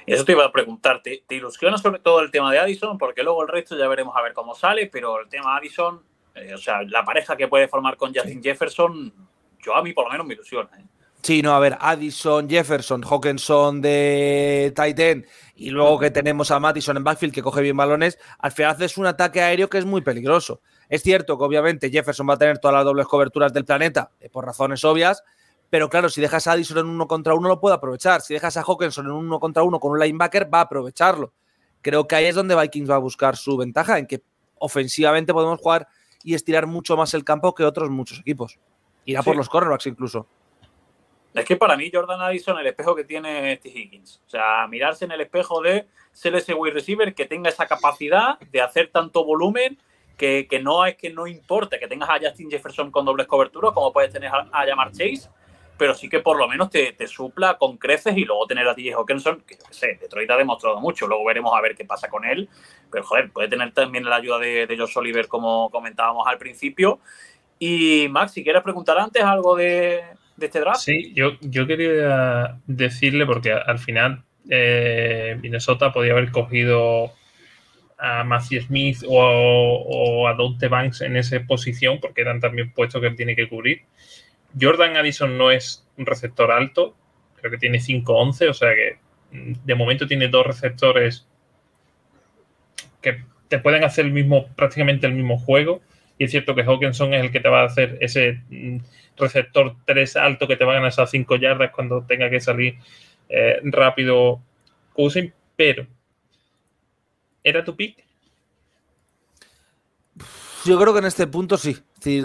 [0.06, 2.98] Eso te iba a preguntarte, ¿te ilusiona sobre todo el tema de Addison?
[2.98, 6.04] Porque luego el resto ya veremos a ver cómo sale, pero el tema de Addison,
[6.36, 9.12] eh, o sea, la pareja que puede formar con Justin Jefferson,
[9.60, 10.70] yo a mí por lo menos me ilusiona.
[10.78, 10.86] ¿eh?
[11.26, 16.98] Sí, no, a ver, Addison, Jefferson, Hawkinson de Titan y luego que tenemos a Mattison
[16.98, 20.02] en backfield que coge bien balones, al final haces un ataque aéreo que es muy
[20.02, 20.62] peligroso.
[20.88, 24.30] Es cierto que obviamente Jefferson va a tener todas las dobles coberturas del planeta eh,
[24.30, 25.24] por razones obvias,
[25.72, 28.22] pero claro, si dejas a Addison en uno contra uno, lo puede aprovechar.
[28.22, 31.34] Si dejas a Hawkinson en uno contra uno con un linebacker, va a aprovecharlo.
[31.82, 34.22] Creo que ahí es donde Vikings va a buscar su ventaja, en que
[34.60, 35.88] ofensivamente podemos jugar
[36.24, 38.60] y estirar mucho más el campo que otros muchos equipos.
[39.06, 40.28] Irá por los cornerbacks incluso.
[41.36, 44.22] Es que para mí Jordan Addison el espejo que tiene Steve Higgins.
[44.26, 48.62] O sea, mirarse en el espejo de ese wide receiver que tenga esa capacidad de
[48.62, 49.78] hacer tanto volumen
[50.18, 53.92] que, no es que no importe que tengas a Justin Jefferson con dobles coberturas como
[53.92, 55.30] puedes tener a, a Jamar Chase,
[55.78, 58.94] pero sí que por lo menos te, supla con creces y luego tener a TJ
[58.94, 62.24] Hawkinson, que yo sé, Detroit ha demostrado mucho, luego veremos a ver qué pasa con
[62.24, 62.48] él,
[62.90, 67.00] pero joder, puede tener también la ayuda de, de Josh Oliver como comentábamos al principio.
[67.60, 70.04] Y Max, si quieres preguntar antes algo de,
[70.40, 70.82] este draft.
[70.82, 77.14] Sí, yo, yo quería decirle, porque al final eh, Minnesota podía haber cogido
[77.98, 83.02] a Matthew Smith o, o a Dante Banks en esa posición, porque eran también puestos
[83.02, 83.84] que él tiene que cubrir.
[84.60, 86.96] Jordan Addison no es un receptor alto,
[87.40, 88.98] creo que tiene 5-11, o sea que
[89.32, 91.28] mm, de momento tiene dos receptores
[93.02, 95.82] que te pueden hacer el mismo, prácticamente el mismo juego.
[96.18, 98.78] Y es cierto que Hawkinson es el que te va a hacer ese mm,
[99.18, 102.76] receptor 3 alto que te va a ganar esas 5 yardas cuando tenga que salir
[103.30, 104.42] eh, rápido
[104.94, 105.86] Cousin, pero
[107.44, 108.06] ¿era tu pick?
[110.66, 111.78] Yo creo que en este punto sí.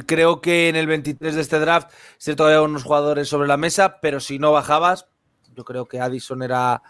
[0.06, 4.00] creo que en el 23 de este draft se todavía unos jugadores sobre la mesa,
[4.00, 5.08] pero si no bajabas,
[5.54, 6.82] yo creo que Addison era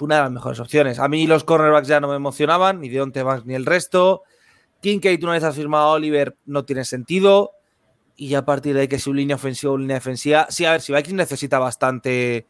[0.00, 0.98] una de las mejores opciones.
[0.98, 4.22] A mí los cornerbacks ya no me emocionaban, ni Deontay Banks ni el resto.
[4.80, 7.52] Kincaid, una vez has firmado a Oliver, no tiene sentido.
[8.16, 10.46] Y a partir de ahí que su línea ofensiva o línea defensiva.
[10.50, 12.46] Sí, a ver, si Vikings necesita bastante,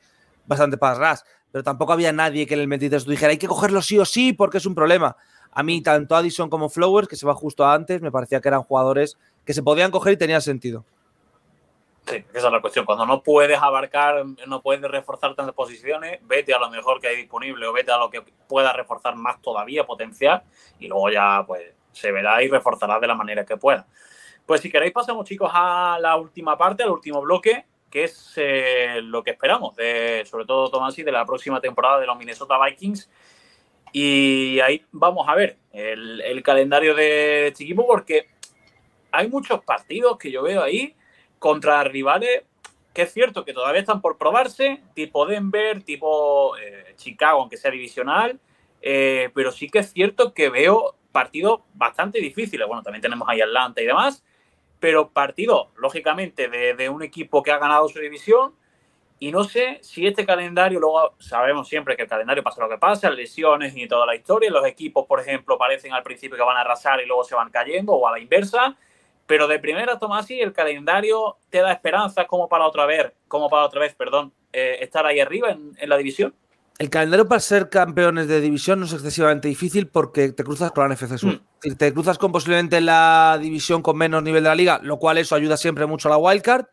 [0.47, 1.19] bastante para
[1.51, 4.33] pero tampoco había nadie que en el 23 dijera hay que cogerlo sí o sí
[4.33, 5.17] porque es un problema.
[5.53, 8.62] A mí, tanto Addison como Flowers, que se va justo antes, me parecía que eran
[8.62, 10.85] jugadores que se podían coger y tenían sentido.
[12.07, 12.85] Sí, esa es la cuestión.
[12.85, 17.17] Cuando no puedes abarcar, no puedes reforzar tantas posiciones, vete a lo mejor que hay
[17.17, 20.43] disponible o vete a lo que pueda reforzar más todavía, potencial,
[20.79, 23.87] y luego ya pues se verá y reforzará de la manera que pueda.
[24.47, 29.01] Pues si queréis pasamos chicos a la última parte, al último bloque, que es eh,
[29.03, 32.59] lo que esperamos, de, sobre todo Tomás y de la próxima temporada de los Minnesota
[32.63, 33.09] Vikings
[33.93, 38.29] y ahí vamos a ver el, calendario de este equipo porque
[39.11, 40.95] hay muchos partidos que yo veo ahí
[41.39, 42.43] contra rivales
[42.93, 47.71] que es cierto que todavía están por probarse, tipo Denver, tipo eh, Chicago, aunque sea
[47.71, 48.41] divisional,
[48.83, 52.66] eh, pero sí que es cierto que veo partidos bastante difíciles.
[52.68, 54.24] Bueno, también tenemos ahí Atlanta y demás,
[54.78, 58.54] pero partidos, lógicamente, de un equipo que ha ganado su división,
[59.20, 62.78] y no sé si este calendario, luego sabemos siempre que el calendario pasa lo que
[62.78, 64.50] pasa, lesiones y toda la historia.
[64.50, 67.50] Los equipos, por ejemplo, parecen al principio que van a arrasar y luego se van
[67.50, 68.76] cayendo, o a la inversa.
[69.26, 73.64] Pero de primera, Tomasi, el calendario te da esperanza como para otra vez, como para
[73.64, 76.33] otra vez, perdón, eh, estar ahí arriba en, la división.
[76.79, 80.88] El calendario para ser campeones de división no es excesivamente difícil porque te cruzas con
[80.88, 81.41] la NFC Sur.
[81.64, 81.75] Mm.
[81.77, 85.35] Te cruzas con posiblemente la división con menos nivel de la liga, lo cual eso
[85.35, 86.67] ayuda siempre mucho a la wildcard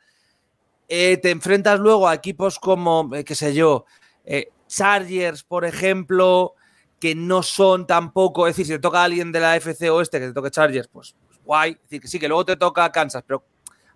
[0.88, 3.86] eh, te enfrentas luego a equipos como, eh, qué sé yo,
[4.24, 6.54] eh, Chargers, por ejemplo,
[7.00, 10.20] que no son tampoco, es decir, si te toca a alguien de la FC Oeste
[10.20, 12.92] que te toque Chargers, pues, pues, guay, es decir, que sí, que luego te toca
[12.92, 13.44] Kansas, pero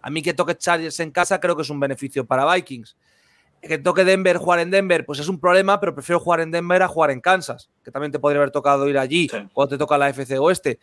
[0.02, 2.98] a mí que toque Chargers en casa creo que es un beneficio para Vikings.
[3.62, 6.82] Que toque Denver, jugar en Denver, pues es un problema, pero prefiero jugar en Denver
[6.82, 9.98] a jugar en Kansas, que también te podría haber tocado ir allí cuando te toca
[9.98, 10.80] la FC Oeste.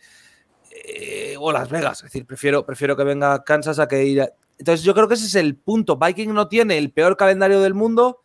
[1.39, 4.83] o Las Vegas, es decir, prefiero, prefiero que venga Kansas a que ir a, entonces
[4.83, 5.97] yo creo que ese es el punto.
[5.97, 8.21] Viking no tiene el peor calendario del mundo,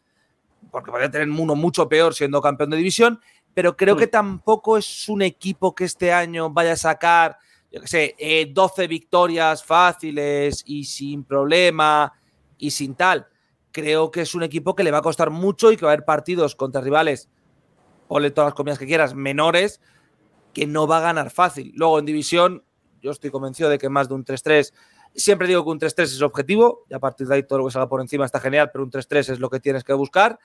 [0.71, 3.21] porque podría tener uno mucho peor siendo campeón de división,
[3.55, 7.39] pero creo que tampoco es un equipo que este año vaya a sacar
[7.73, 12.13] yo qué sé, 12 victorias fáciles y sin problema
[12.59, 13.27] y sin tal.
[13.73, 15.95] Creo que es un equipo que le va a costar mucho y que va a
[15.95, 17.29] haber partidos contra rivales,
[18.07, 19.81] ponle todas las comidas que quieras, menores,
[20.53, 21.73] que no va a ganar fácil.
[21.75, 22.63] Luego en división,
[23.01, 24.73] yo estoy convencido de que más de un 3-3,
[25.15, 27.73] siempre digo que un 3-3 es objetivo, y a partir de ahí todo lo que
[27.73, 30.39] salga por encima está genial, pero un 3-3 es lo que tienes que buscar.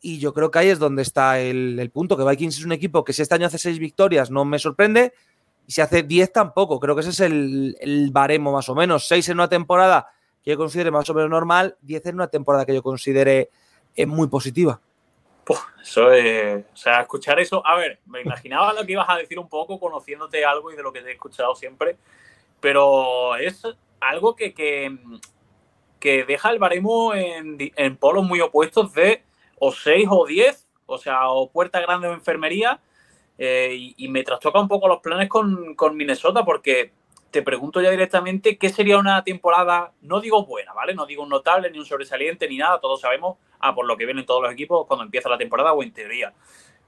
[0.00, 3.04] Y yo creo que ahí es donde está el, punto, que Vikings es un equipo
[3.04, 5.12] que si este año hace seis victorias no me sorprende,
[5.66, 9.06] y si hace 10 tampoco, creo que ese es el, baremo más o menos.
[9.06, 10.08] Seis en una temporada
[10.42, 13.50] que yo considere más o menos normal, 10 en una temporada que yo considere
[13.94, 14.80] eh, muy positiva.
[15.82, 19.38] eso es, o sea, escuchar eso, a ver, me imaginaba lo que ibas a decir
[19.38, 21.96] un poco, conociéndote algo y de lo que te he escuchado siempre,
[22.60, 23.62] pero es
[24.00, 29.22] algo que, que, deja el baremo en, en polos muy opuestos de
[29.58, 32.80] o 6 o 10, o sea, o puerta grande o enfermería.
[33.42, 36.92] Eh, y, me trastoca un poco los planes con, Minnesota porque
[37.30, 40.94] te pregunto ya directamente qué sería una temporada, no digo buena, ¿vale?
[40.94, 44.06] No digo un notable, ni un sobresaliente, ni nada, todos sabemos, ah, por lo que
[44.06, 46.32] vienen todos los equipos cuando empieza la temporada o en teoría.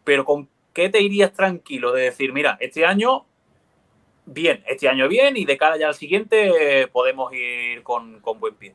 [0.05, 3.27] Pero ¿con qué te irías tranquilo de decir, mira, este año
[4.27, 8.55] bien, este año bien y de cara ya al siguiente podemos ir con, con buen
[8.55, 8.75] pie?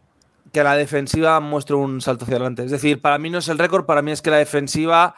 [0.51, 2.63] que la defensiva muestre un salto hacia adelante.
[2.63, 5.15] Es decir, para mí no es el récord, para mí es que la defensiva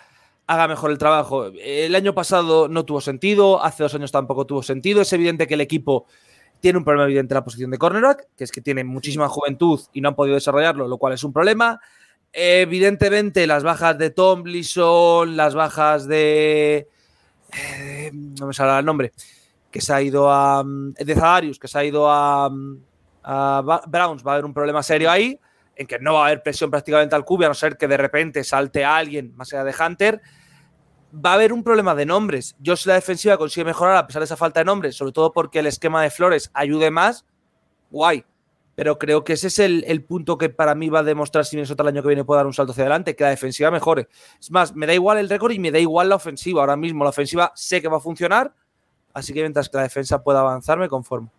[0.48, 1.46] haga mejor el trabajo.
[1.62, 5.02] El año pasado no tuvo sentido, hace dos años tampoco tuvo sentido.
[5.02, 6.08] Es evidente que el equipo
[6.60, 9.80] tiene un problema evidente en la posición de cornerback, que es que tiene muchísima juventud
[9.94, 11.80] y no han podido desarrollarlo, lo cual es un problema.
[12.32, 16.88] Evidentemente, las bajas de Tomlinson, las bajas de.
[17.54, 19.12] Eh, no me sale el nombre.
[19.72, 20.64] Que se ha ido a.
[20.64, 22.50] De Zadarius, que se ha ido a
[23.24, 25.40] Browns va a haber un problema serio ahí,
[25.76, 27.98] en que no va a haber presión prácticamente al cubi, a no ser que de
[27.98, 30.22] repente salte alguien más allá de Hunter.
[31.14, 32.56] Va a haber un problema de nombres.
[32.60, 35.32] Yo si la defensiva consigue mejorar a pesar de esa falta de nombres, sobre todo
[35.32, 37.26] porque el esquema de Flores ayude más,
[37.90, 38.24] guay.
[38.76, 41.84] Pero creo que ese es el, punto que para mí va a demostrar si Minnesota
[41.84, 44.08] el año que viene puede dar un salto hacia adelante, que la defensiva mejore.
[44.40, 46.62] Es más, me da igual el récord y me da igual la ofensiva.
[46.62, 48.54] Ahora mismo la ofensiva sé que va a funcionar,
[49.14, 51.30] así que mientras que la defensa pueda avanzar, me conformo.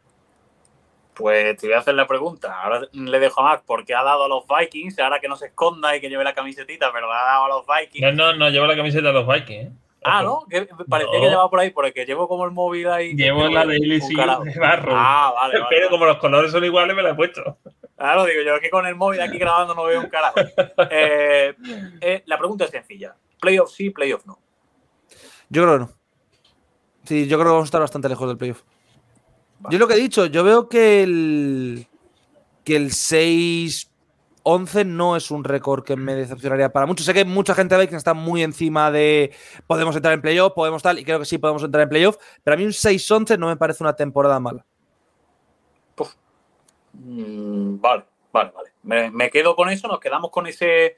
[1.15, 2.63] Pues te voy a hacer la pregunta.
[2.63, 4.99] Ahora le dejo a Max porque ha dado a los Vikings.
[4.99, 7.65] Ahora que no se esconda y que lleve la camisetita, pero ha dado a los
[7.67, 8.15] Vikings.
[8.17, 9.67] No, no, no llevo la camiseta de los Vikings.
[9.67, 9.73] ¿eh?
[10.03, 10.47] Ah, ¿no?
[10.89, 13.15] parecía que llevaba por ahí, porque llevo como el móvil ahí.
[13.15, 14.93] Llevo la de LSU de barro.
[14.95, 15.67] Ah, vale, vale.
[15.69, 17.59] Pero como los colores son iguales, me la he puesto.
[17.97, 20.41] Claro, digo, yo es que con el móvil aquí grabando no veo un carajo.
[20.91, 21.55] Eh,
[22.01, 23.15] eh, la pregunta es sencilla.
[23.39, 24.39] ¿Playoff sí, playoff no?
[25.51, 25.91] Yo creo que no.
[27.05, 28.63] Sí, yo creo que vamos a estar bastante lejos del playoff.
[29.69, 31.87] Yo lo que he dicho, yo veo que el,
[32.65, 33.87] que el 6-11
[34.87, 37.05] no es un récord que me decepcionaría para mucho.
[37.05, 39.35] Sé que mucha gente ve que está muy encima de
[39.67, 42.55] podemos entrar en playoff, podemos tal, y creo que sí podemos entrar en playoff, pero
[42.55, 44.65] a mí un 6-11 no me parece una temporada mala.
[46.93, 49.11] Mm, vale, vale, vale.
[49.11, 50.97] Me, quedo con eso, nos quedamos con ese,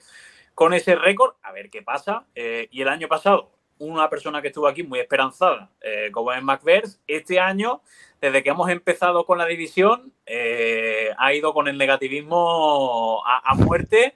[0.55, 2.27] con ese récord, a ver qué pasa.
[2.35, 6.43] Eh, y el año pasado, una persona que estuvo aquí muy esperanzada, eh, como es
[6.43, 7.83] McVers, este año
[8.23, 14.15] desde que hemos empezado con la división, eh, ha ido con el negativismo a, muerte.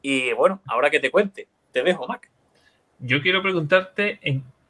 [0.00, 2.30] Y bueno, ahora que te cuente, te dejo, Mac.
[3.00, 4.18] Yo quiero preguntarte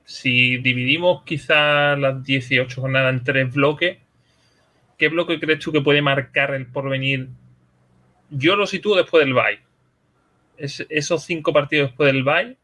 [0.04, 3.98] si dividimos quizás las 18 jornadas en tres bloques,
[4.98, 7.28] ¿qué bloque crees tú que puede marcar el porvenir?
[8.28, 9.60] Yo lo sitúo después del bye.
[10.56, 12.56] esos cinco partidos después del bye,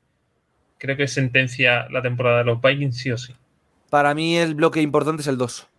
[0.78, 3.32] creo que sentencia la temporada de los Vikings sí o sí.
[3.90, 5.70] Para mí el bloque importante es el 2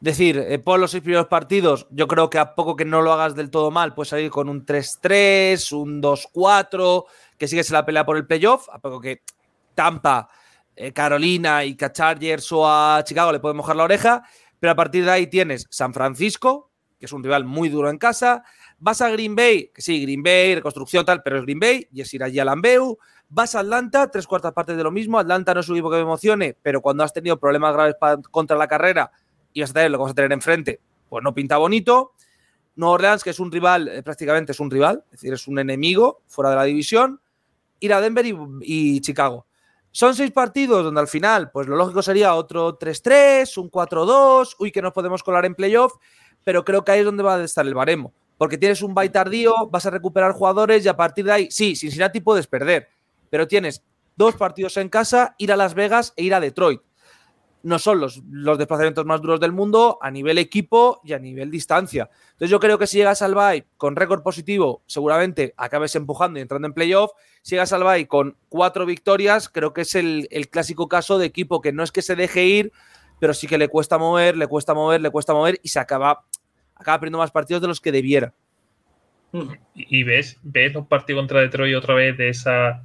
[0.00, 3.12] decir, eh, por los seis primeros partidos, yo creo que a poco que no lo
[3.12, 7.04] hagas del todo mal, puedes salir con un 3-3, un 2-4,
[7.36, 9.22] que sigues en la pelea por el playoff, a poco que
[9.74, 10.28] Tampa,
[10.76, 14.22] eh, Carolina y que Chargers o a Chicago le pueden mojar la oreja,
[14.60, 17.98] pero a partir de ahí tienes San Francisco, que es un rival muy duro en
[17.98, 18.44] casa,
[18.78, 22.00] vas a Green Bay, que sí, Green Bay, reconstrucción tal, pero es Green Bay, y
[22.00, 25.54] es ir allí a Lambeu, vas a Atlanta, tres cuartas partes de lo mismo, Atlanta
[25.54, 27.96] no es un equipo que me emocione, pero cuando has tenido problemas graves
[28.30, 29.10] contra la carrera,
[29.52, 32.12] y vas a tener lo que vas a tener enfrente, pues no pinta bonito.
[32.76, 35.58] Nueva Orleans, que es un rival, eh, prácticamente es un rival, es decir, es un
[35.58, 37.20] enemigo fuera de la división.
[37.80, 38.24] Ir a Denver
[38.60, 39.46] y, Chicago.
[39.90, 44.70] Son seis partidos donde al final, pues lo lógico sería otro 3-3, un 4-2, uy,
[44.70, 45.94] que nos podemos colar en playoff,
[46.44, 48.12] pero creo que ahí es donde va a estar el baremo.
[48.36, 51.74] Porque tienes un bye tardío, vas a recuperar jugadores y a partir de ahí, sí,
[51.74, 52.88] Cincinnati puedes perder,
[53.30, 53.82] pero tienes
[54.14, 56.80] dos partidos en casa, ir a Las Vegas e ir a Detroit
[57.62, 61.50] no son los, los, desplazamientos más duros del mundo a nivel equipo y a nivel
[61.50, 62.08] distancia.
[62.32, 66.42] Entonces yo creo que si llegas al bye con récord positivo, seguramente acabes empujando y
[66.42, 67.10] entrando en playoff.
[67.42, 71.60] Si llegas al bye con cuatro victorias, creo que es el, clásico caso de equipo
[71.60, 72.72] que no es que se deje ir,
[73.18, 76.24] pero sí que le cuesta mover, le cuesta mover, le cuesta mover y se acaba,
[76.74, 78.34] acaba perdiendo más partidos de los que debiera.
[79.74, 82.80] ¿Y ves, ves los partidos contra Detroit otra vez de esas,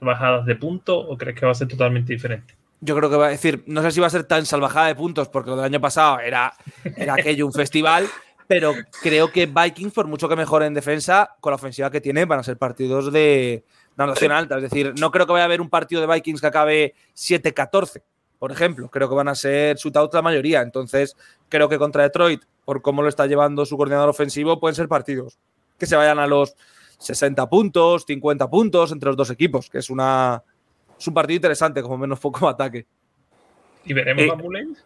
[0.00, 2.59] bajadas de punto o crees que va a ser totalmente diferente?
[2.80, 4.94] Yo creo que va a decir, no sé si va a ser tan salvajada de
[4.94, 6.54] puntos, porque lo del año pasado era,
[7.12, 8.08] aquello un festival,
[8.46, 12.24] pero creo que Vikings, por mucho que mejore en defensa, con la ofensiva que tiene,
[12.24, 13.64] van a ser partidos de
[13.96, 14.56] nación alta.
[14.56, 18.02] Es decir, no creo que vaya a haber un partido de Vikings que acabe 7-14,
[18.38, 18.88] por ejemplo.
[18.88, 20.62] Creo que van a ser shootouts la mayoría.
[20.62, 21.16] Entonces,
[21.48, 25.38] creo que contra Detroit, por cómo lo está llevando su coordinador ofensivo, pueden ser partidos
[25.80, 26.54] que se vayan a los
[26.98, 30.44] 60 puntos, 50 puntos entre los dos equipos, que es, una,
[31.00, 32.86] es un partido interesante, como menos poco ataque.
[33.84, 34.84] ¿Y veremos a Mullens?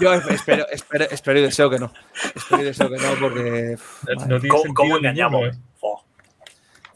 [0.00, 1.92] Yo espero, espero, espero, y deseo que no.
[2.34, 3.76] Espero y deseo que no, porque.
[4.74, 5.56] ¿Cómo, engañamos?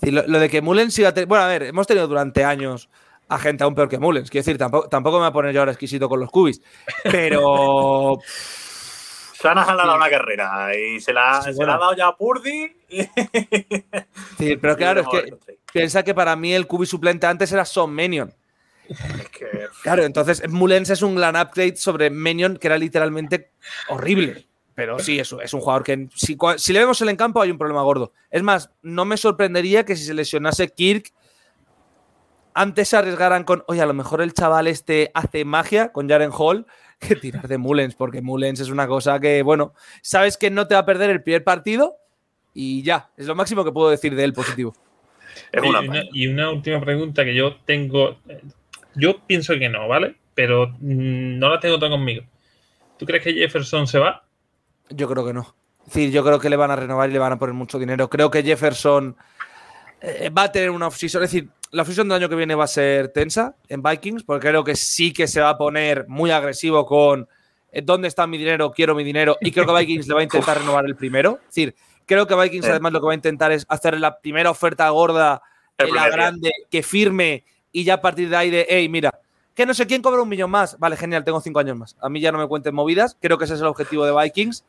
[0.00, 0.10] ¿eh?
[0.10, 1.12] lo, de que Mullens siga.
[1.26, 2.88] Bueno, a ver, hemos tenido durante años
[3.28, 4.30] a gente aún peor que Mullens.
[4.30, 6.62] Quiero decir, tampoco, tampoco me voy a poner yo ahora exquisito con los cubis.
[7.04, 8.18] Pero.
[9.44, 12.72] Shanahan le ha dado una carrera y se la, ha dado ya a Purdy.
[14.38, 15.34] Sí, pero claro, es que
[15.72, 18.32] piensa que para mí el cubi suplente antes era Son Menion.
[19.82, 23.52] Claro, entonces Mullens es un gran upgrade sobre Menion que era literalmente
[23.88, 24.46] horrible.
[24.74, 27.50] Pero sí, eso es un jugador que si, si, le vemos en el campo hay
[27.50, 28.12] un problema gordo.
[28.30, 31.12] Es más, no me sorprendería que si se lesionase Kirk,
[32.54, 36.30] antes se arriesgaran con, oye, a lo mejor el chaval este hace magia con Jaren
[36.32, 36.66] Hall
[37.08, 40.74] que tirar de Mullens, porque Mullens es una cosa que, bueno, sabes que no te
[40.74, 41.96] va a perder el primer partido
[42.54, 44.74] y ya, es lo máximo que puedo decir de él positivo.
[46.12, 48.16] y, una, última pregunta que yo tengo,
[48.94, 50.16] yo pienso que no, ¿vale?
[50.34, 52.24] Pero mm, no la tengo tan conmigo.
[52.96, 54.24] ¿Tú crees que Jefferson se va?
[54.90, 55.54] Yo creo que no.
[55.80, 57.78] Es decir, yo creo que le van a renovar y le van a poner mucho
[57.78, 58.08] dinero.
[58.08, 59.16] Creo que Jefferson
[60.00, 61.22] eh, va a tener una off-season.
[61.24, 64.48] Es decir, la off-season del año que viene va a ser tensa en Vikings, porque
[64.48, 67.28] creo que sí que se va a poner muy agresivo con
[67.72, 70.22] eh, dónde está mi dinero, quiero mi dinero, y creo que Vikings le va a
[70.24, 71.40] intentar renovar el primero.
[71.42, 71.74] Es decir,
[72.06, 75.42] creo que Vikings además lo que va a intentar es hacer la primera oferta gorda,
[75.76, 79.18] la grande, que firme, y ya a partir de ahí de, hey, mira,
[79.56, 80.78] que no sé quién cobra un millón más.
[80.78, 81.96] Vale, genial, tengo cinco años más.
[82.00, 83.16] A mí ya no me cuenten movidas.
[83.20, 84.64] Creo que ese es el objetivo de Vikings.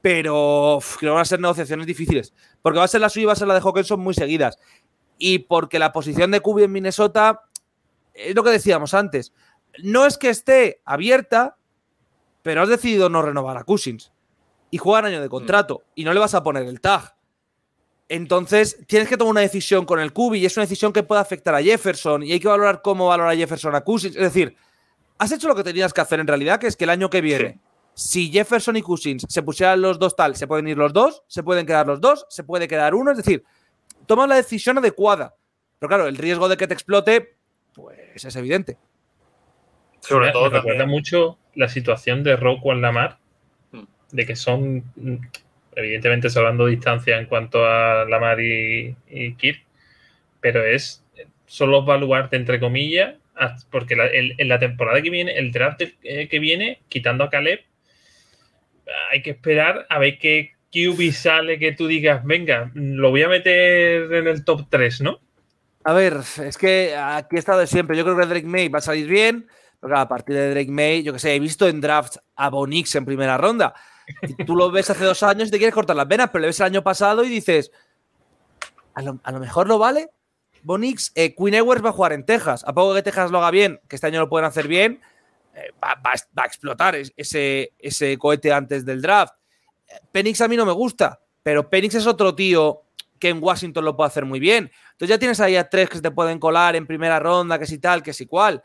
[0.00, 2.32] Pero creo que van a ser negociaciones difíciles.
[2.62, 4.58] Porque va a ser la suya y va a ser la de Hawkinson muy seguidas
[5.18, 7.42] y porque la posición de Kubi en Minnesota
[8.14, 9.32] es lo que decíamos antes.
[9.82, 11.56] No es que esté abierta,
[12.42, 14.12] pero has decidido no renovar a Cousins
[14.70, 17.14] y jugar año de contrato y no le vas a poner el tag.
[18.08, 21.20] Entonces, tienes que tomar una decisión con el Kubi y es una decisión que puede
[21.20, 24.16] afectar a Jefferson y hay que valorar cómo valora Jefferson a Cousins.
[24.16, 24.56] Es decir,
[25.18, 27.20] has hecho lo que tenías que hacer en realidad, que es que el año que
[27.20, 27.60] viene,
[27.94, 31.42] si Jefferson y Cousins se pusieran los dos tal, se pueden ir los dos, se
[31.42, 33.12] pueden quedar los dos, se puede quedar uno.
[33.12, 33.44] Es decir,
[34.06, 35.34] tomas la decisión adecuada.
[35.78, 37.34] Pero claro, el riesgo de que te explote,
[37.74, 38.76] pues es evidente.
[40.00, 43.18] Sobre todo me recuerda mucho la situación de Rocco en la mar,
[43.72, 43.84] hmm.
[44.12, 44.84] de que son,
[45.74, 49.64] evidentemente, salvando distancia en cuanto a Lamar y, y Kirk,
[50.40, 51.02] pero es
[51.52, 53.16] son los baluartes, entre comillas,
[53.70, 57.60] porque en la temporada que viene, el draft eh, que viene, quitando a Caleb,
[59.10, 63.28] hay que esperar a ver qué, QB sale que tú digas, venga, lo voy a
[63.28, 65.20] meter en el top 3, ¿no?
[65.84, 67.96] A ver, es que aquí he estado siempre.
[67.96, 69.48] Yo creo que Drake May va a salir bien,
[69.80, 72.94] porque a partir de Drake May, yo que sé, he visto en draft a Bonix
[72.94, 73.74] en primera ronda.
[74.46, 76.60] tú lo ves hace dos años y te quieres cortar las venas, pero lo ves
[76.60, 77.72] el año pasado y dices,
[78.94, 80.10] a lo, mejor lo vale.
[80.62, 82.64] Bonix, eh, Queen Ewers va a jugar en Texas.
[82.66, 85.00] A poco que Texas lo haga bien, que este año lo pueden hacer bien,
[85.54, 89.34] eh, va, a explotar ese, ese cohete antes del draft.
[90.10, 92.82] Penix a mí no me gusta, pero Penix es otro tío
[93.18, 94.70] que en Washington lo puede hacer muy bien.
[94.92, 97.66] Entonces ya tienes ahí a tres que se te pueden colar en primera ronda, que
[97.66, 98.62] si tal, que si cual.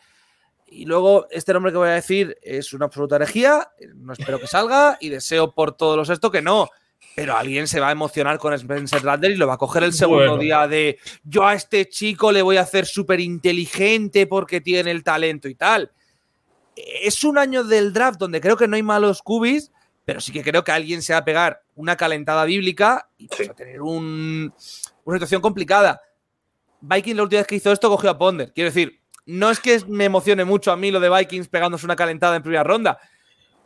[0.66, 4.48] Y luego este nombre que voy a decir es una absoluta herejía, no espero que
[4.48, 6.70] salga y deseo por todos los esto que no.
[7.16, 9.94] Pero alguien se va a emocionar con Spencer Rattler y lo va a coger el
[9.94, 14.92] segundo día de yo a este chico le voy a hacer súper inteligente porque tiene
[14.92, 15.92] el talento y tal.
[16.76, 19.72] Es un año del draft donde creo que no hay malos cubis,
[20.08, 23.52] pero sí que creo que alguien se va a pegar una calentada bíblica y va
[23.52, 24.54] a tener una
[25.06, 26.02] situación complicada.
[26.80, 28.54] Vikings la última vez que hizo esto cogió a Ponder.
[28.54, 31.98] Quiero decir, no es que me emocione mucho a mí lo de Vikings pegándose una
[31.98, 32.98] calentada en primera ronda,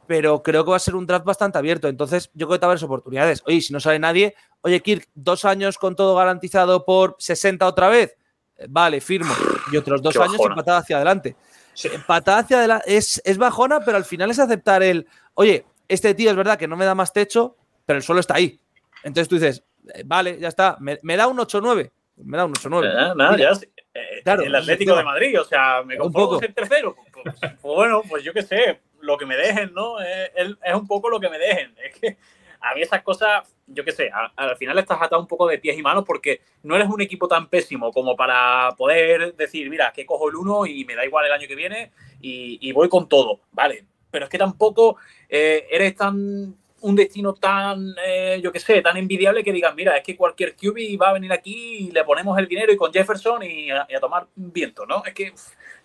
[0.08, 1.88] pero creo que va a ser un draft bastante abierto.
[1.88, 3.44] Entonces, yo creo que va a haber oportunidades.
[3.46, 7.88] Oye, si no sale nadie, oye, Kirk, dos años con todo garantizado por 60 otra
[7.88, 8.18] vez.
[8.58, 9.32] Eh, vale, firmo.
[9.72, 11.36] Y otros dos años empatada hacia adelante.
[11.84, 16.30] Empatada hacia adelante es, es bajona, pero al final es aceptar el, oye, este tío
[16.30, 18.60] es verdad que no me da más techo, pero el suelo está ahí.
[19.04, 19.64] Entonces tú dices,
[19.94, 21.92] eh, vale, ya está, me, da un 8-9.
[22.18, 23.16] Me da un 8-9.
[23.16, 23.52] Nada, ya,
[23.94, 26.96] eh, el Atlético de Madrid, o sea, me conformo ser tercero.
[27.14, 28.80] Pues, pues, bueno, pues yo qué sé.
[29.02, 30.00] lo que me dejen, ¿no?
[30.00, 31.76] Es, es, un poco lo que me dejen.
[31.84, 32.18] Es que
[32.62, 35.78] a mí esas cosas, yo qué sé, al final estás atado un poco de pies
[35.78, 40.06] y manos porque no eres un equipo tan pésimo como para poder decir, mira, que
[40.06, 43.42] cojo el uno y me da igual el año que viene y, voy con todo,
[43.52, 43.86] ¿vale?
[44.12, 44.98] Pero es que tampoco
[45.30, 49.96] eh, eres tan un destino tan, eh, yo qué sé, tan envidiable que digan, mira,
[49.96, 52.92] es que cualquier QB va a venir aquí y le ponemos el dinero y con
[52.92, 55.04] Jefferson y a, tomar viento, ¿no?
[55.06, 55.32] Es que,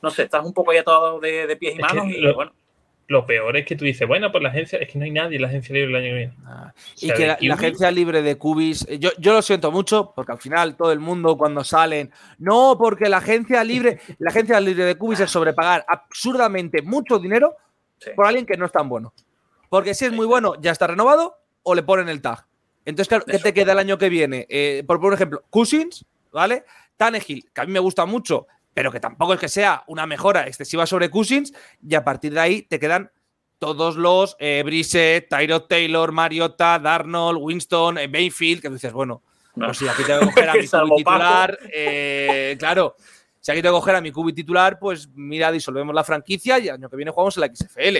[0.03, 2.53] no sé, estás un poco ya todo de, pies y manos y bueno
[3.09, 5.37] lo peor es que tú dices, bueno, pues la agencia, es que no hay nadie
[5.37, 6.35] en la agencia libre el año que viene.
[6.45, 10.33] Ah, y que la, agencia libre de Cubis, eh, yo, yo lo siento mucho, porque
[10.33, 14.85] al final todo el mundo cuando salen, no, porque la agencia libre, la agencia libre
[14.85, 17.57] de Cubis es sobrepagar absurdamente mucho dinero
[18.15, 19.13] por alguien que no es tan bueno.
[19.69, 22.47] Porque si es muy bueno, ya está renovado o le ponen el tag.
[22.85, 24.47] Entonces, claro, ¿qué te queda el año que viene?
[24.49, 26.65] Eh, por, por ejemplo, Cousins, ¿vale?
[26.97, 30.47] Tannehill, que a mí me gusta mucho, pero que tampoco es que sea una mejora
[30.47, 31.53] excesiva sobre Cousins,
[31.87, 33.11] y a partir de ahí te quedan
[33.59, 39.23] todos los eh, Brissett, Tyrod Taylor, Mariota, Darnold, Winston, eh, Mayfield, que dices, bueno,
[39.55, 42.97] pues si aquí tengo que coger a mi titular, eh, claro,
[43.47, 46.67] si aquí tengo que coger a mi cubi titular, pues mira, disolvemos la franquicia y
[46.67, 47.99] el año que viene jugamos en la XFL.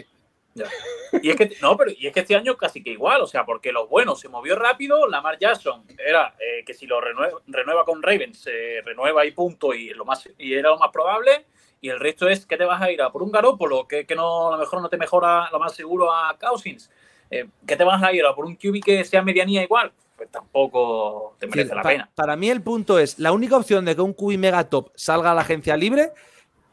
[1.23, 3.47] Y es que no, pero y es que este año casi que igual, o sea,
[3.47, 8.03] porque lo bueno se movió rápido, Lamar Jackson era eh, que si lo renueva, con
[8.03, 11.45] Ravens, se renueva y punto, y lo más y era lo más probable,
[11.81, 14.17] y el resto es que te vas a ir a por un Garópolo, que, que
[14.17, 16.91] no, a lo mejor no te mejora lo más seguro a Cousins,
[17.31, 20.31] eh, que te vas a ir a por un QB que sea medianía igual, pues
[20.31, 22.11] tampoco te merece la pena.
[22.15, 25.33] Para mí el punto es, la única opción de que un QB mega top salga
[25.33, 26.13] a la agencia libre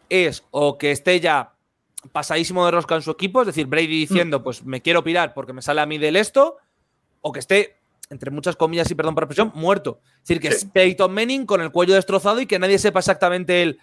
[0.09, 1.53] es o que esté ya
[2.11, 4.43] pasadísimo de rosca en su equipo, es decir, Brady diciendo, mm.
[4.43, 6.57] pues me quiero pirar porque me sale a mí del esto,
[7.21, 7.77] o que esté,
[8.09, 10.01] entre muchas comillas y perdón por la expresión, muerto.
[10.21, 13.63] Es decir, que es Peyton Manning con el cuello destrozado y que nadie sepa exactamente
[13.63, 13.79] el,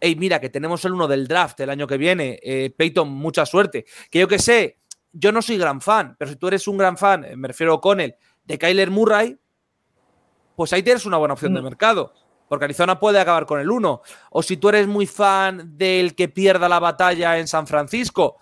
[0.00, 3.46] hey, mira, que tenemos el uno del draft el año que viene, eh, Peyton, mucha
[3.46, 3.84] suerte.
[4.10, 4.78] Que yo que sé,
[5.12, 7.72] yo no soy gran fan, pero si tú eres un gran fan, eh, me refiero
[7.72, 8.16] a O'Connell,
[8.52, 9.38] de Kyler Murray,
[10.56, 11.64] pues ahí tienes una buena opción de mm.
[11.64, 12.12] mercado
[12.46, 14.02] porque Arizona puede acabar con el 1.
[14.30, 18.36] O si tú eres muy fan del que pierda la batalla en San Francisco,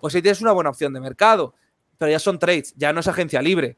[0.00, 1.54] pues ahí tienes una buena opción de mercado.
[1.98, 3.76] Pero ya son trades, ya no es agencia libre.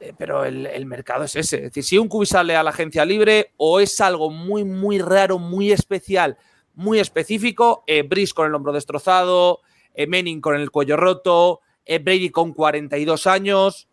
[0.00, 1.56] Eh, pero el, mercado es ese.
[1.56, 4.98] Es decir, si un cubi sale a la agencia libre o es algo muy, muy
[4.98, 6.38] raro, muy especial,
[6.72, 9.60] muy específico, eh, Brice con el hombro destrozado,
[9.92, 13.88] eh, Manning con el cuello roto, eh, Brady con 42 años,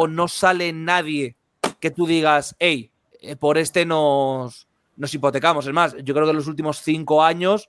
[0.00, 1.34] o no sale nadie
[1.80, 5.66] que tú digas, hey, eh, por este nos, nos hipotecamos.
[5.66, 7.68] Es más, yo creo que en los últimos cinco años,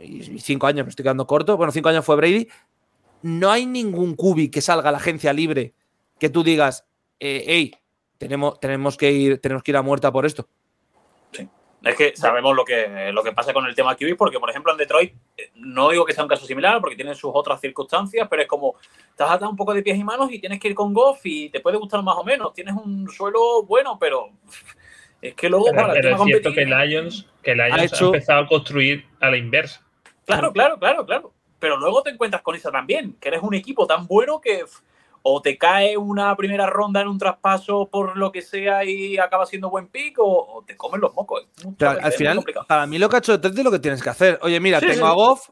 [0.00, 2.48] y cinco años me estoy quedando corto, bueno, cinco años fue Brady,
[3.20, 5.74] no hay ningún cubi que salga a la agencia libre
[6.18, 6.86] que tú digas,
[7.20, 7.74] eh, hey,
[8.16, 10.48] tenemos, tenemos, que ir, tenemos que ir a muerta por esto.
[11.32, 11.46] Sí.
[11.86, 14.72] Es que sabemos lo que, lo que pasa con el tema QB, porque, por ejemplo,
[14.72, 18.26] en Detroit, eh, no digo que sea un caso similar, porque tienen sus otras circunstancias,
[18.28, 18.74] pero es como,
[19.08, 21.48] estás atado un poco de pies y manos y tienes que ir con Goff y
[21.48, 22.52] te puede gustar más o menos.
[22.54, 24.30] Tienes un suelo bueno, pero
[25.22, 29.30] es que luego pero, es cierto que Lions, que Lions ha, empezado a construir a
[29.30, 29.80] la inversa.
[30.24, 31.32] Claro, claro, claro, claro.
[31.60, 34.64] Pero luego te encuentras con eso también, que eres un equipo tan bueno que
[35.28, 39.44] o te cae una primera ronda en un traspaso por lo que sea y acaba
[39.44, 41.48] siendo buen pick o, te comen los mocos.
[41.80, 44.38] al final, para mí lo que ha hecho es lo que tienes que hacer.
[44.42, 45.48] Oye, mira, tengo a Goff.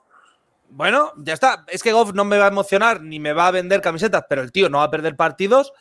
[0.71, 1.65] Bueno, ya está.
[1.67, 4.43] Es que Goff no me va a emocionar ni me va a vender camisetas, pero
[4.43, 5.73] el tío no va a perder partidos.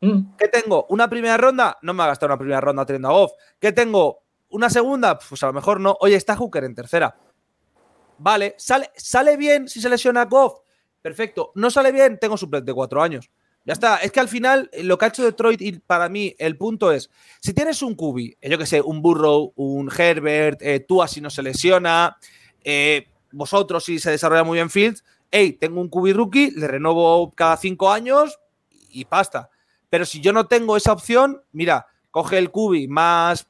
[0.00, 0.36] Mm.
[0.38, 0.86] ¿Qué tengo?
[0.88, 1.76] ¿Una primera ronda?
[1.82, 3.32] No me va a gastar una primera ronda teniendo a Goff.
[3.60, 4.22] ¿Qué tengo?
[4.48, 5.18] ¿Una segunda?
[5.18, 5.98] Pues a lo mejor no.
[6.00, 7.14] Oye, está Hooker en tercera.
[8.16, 10.63] Vale, sale, sale bien si se lesiona Goff.
[11.04, 11.52] Perfecto.
[11.54, 13.30] No sale bien, tengo suplente de cuatro años.
[13.66, 13.96] Ya está.
[13.98, 16.90] Es que al final, eh, lo que ha hecho Detroit, y para mí, el punto
[16.90, 21.02] es: si tienes un Kubi, eh, yo que sé, un Burrow, un Herbert, eh, tú
[21.02, 22.16] así no se lesiona,
[23.32, 27.58] vosotros si se desarrolla muy bien Fields, hey, tengo un Kubi rookie, le renovo cada
[27.58, 28.40] cinco años
[28.88, 29.50] y pasta.
[29.90, 33.46] Pero si yo no tengo esa opción, mira, coge el Kubi más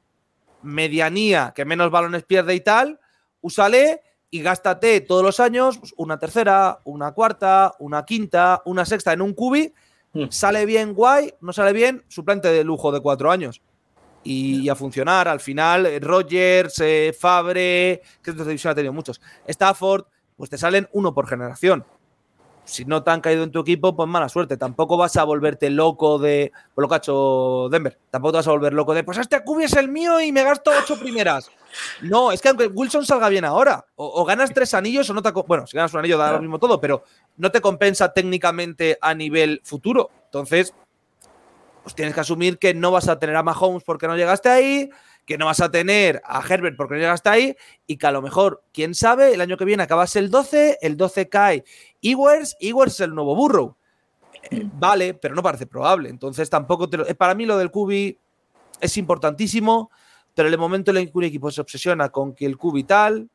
[0.63, 2.99] medianía, que menos balones pierde y tal,
[3.43, 4.01] úsale
[4.35, 9.23] y gástate todos los años pues, una tercera, una cuarta, una quinta, una sexta en
[9.23, 9.73] un cubi.
[10.13, 10.25] Hmm.
[10.29, 13.63] Sale bien, guay, no sale bien, suplente de lujo de cuatro años.
[14.25, 15.29] Y, a funcionar.
[15.29, 19.21] Al final, eh, Rogers, eh, Fabre, que esta división ha tenido muchos.
[19.47, 20.07] Stafford,
[20.37, 21.85] pues te salen uno por generación
[22.65, 24.57] si no te han caído en tu equipo, pues mala suerte.
[24.57, 26.53] Tampoco vas a volverte loco de.
[26.75, 27.99] Por lo que ha hecho Denver.
[28.11, 29.05] Tampoco te vas a volver loco de.
[29.05, 31.51] Pues este Acubi es el mío y me gasto ocho primeras.
[32.03, 35.31] No, es que aunque Wilson salga bien ahora, o, ganas tres anillos o no te.
[35.31, 37.05] Bueno, si ganas un anillo da lo mismo todo, pero
[37.37, 40.11] no te compensa técnicamente a nivel futuro.
[40.27, 40.75] Entonces,
[41.83, 44.91] pues tienes que asumir que no vas a tener a Mahomes porque no llegaste ahí,
[45.25, 47.57] que no vas a tener a Herbert porque no llega hasta ahí
[47.87, 50.97] y que a lo mejor, quién sabe, el año que viene acabas el 12, el
[50.97, 51.65] 12 cae
[52.03, 53.77] Ewers, Ewers es el nuevo Burrow.
[54.51, 56.09] Eh, vale, pero no parece probable.
[56.09, 58.19] Entonces tampoco te eh, Para mí lo del Cubi
[58.81, 59.91] es importantísimo,
[60.35, 62.85] pero en el momento en el que un equipo se obsesiona con que el Cubi
[62.85, 63.29] tal,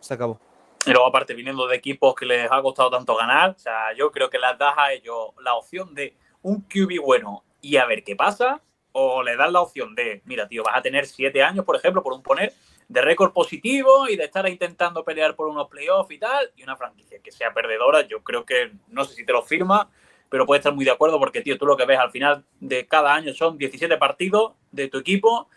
[0.00, 0.40] se acabó.
[0.86, 4.10] Y luego, aparte, viniendo de equipos que les ha costado tanto ganar, o sea, yo
[4.12, 8.04] creo que les das a ellos la opción de un QB bueno y a ver
[8.04, 8.60] qué pasa,
[8.96, 12.00] o le das la opción de, mira, tío, vas a tener siete años, por ejemplo,
[12.02, 12.52] por un poner,
[12.88, 16.76] de récord positivo y de estar intentando pelear por unos playoffs y tal, y una
[16.76, 19.90] franquicia que sea perdedora, yo creo que, no sé si te lo firma,
[20.28, 22.86] pero puedes estar muy de acuerdo porque, tío, tú lo que ves al final de
[22.86, 25.48] cada año son 17 partidos de tu equipo,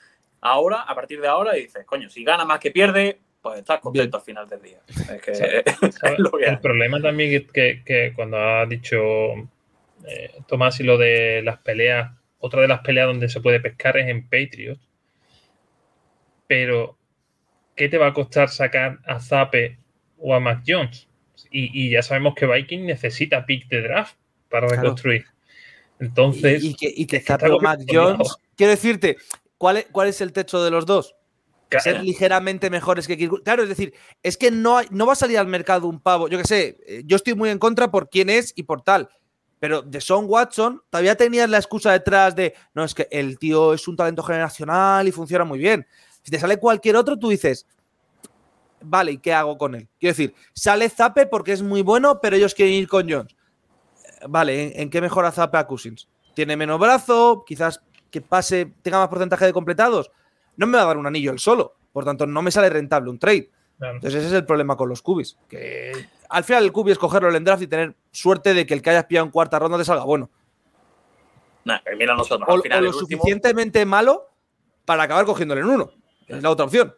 [0.41, 3.79] ahora, a partir de ahora, y dices, coño, si gana más que pierde, pues estás
[3.79, 4.79] contento al final del día.
[5.13, 5.63] Es que,
[6.47, 8.97] el problema también es que, cuando ha dicho
[10.07, 13.97] eh, Tomás y lo de las peleas, otra de las peleas donde se puede pescar
[13.97, 14.81] es en Patriots.
[16.47, 16.97] Pero,
[17.75, 19.77] ¿qué te va a costar sacar a Zape
[20.17, 21.07] o a Mac Jones?
[21.51, 24.15] Y, ya sabemos que Viking necesita pick de draft
[24.49, 25.25] para reconstruir.
[25.99, 26.63] Entonces.
[26.63, 28.37] Y, que, y Zape o Mac Jones.
[28.55, 29.17] Quiero decirte,
[29.57, 31.17] ¿cuál ¿cuál es el techo de los dos?
[31.79, 33.43] ser ligeramente mejores que Kirk.
[33.43, 36.27] Claro, es decir, es que no, no va a salir al mercado un pavo.
[36.29, 39.09] Yo que sé, eh, yo estoy muy en contra por quién es y por tal.
[39.59, 43.73] Pero de Son Watson todavía tenías la excusa detrás de, no, es que el tío
[43.73, 45.85] es un talento generacional y funciona muy bien.
[46.21, 47.65] Si te sale cualquier otro, tú dices,
[48.81, 49.87] vale, ¿y qué hago con él?
[49.99, 53.35] Quiero decir, sale Zape porque es muy bueno, pero ellos quieren ir con Jones.
[54.27, 56.07] Vale, ¿en, qué mejora Zape a Cousins?
[56.33, 57.81] Tiene menos brazo, quizás
[58.11, 60.11] que pase, tenga más porcentaje de completados
[60.57, 61.77] no me va a dar un anillo el solo.
[61.93, 63.49] Por tanto, no me sale rentable un trade.
[63.79, 65.37] Entonces, ese es el problema con los cubis.
[65.47, 65.91] Que
[66.29, 68.89] al final el cubi es cogerlo en draft y tener suerte de que el que
[68.89, 70.29] hayas pillado en cuarta ronda te salga bueno.
[71.97, 72.47] mira nosotros.
[72.49, 74.29] O, lo suficientemente malo
[74.85, 75.91] para acabar cogiéndole en uno.
[76.27, 76.93] Es la otra opción.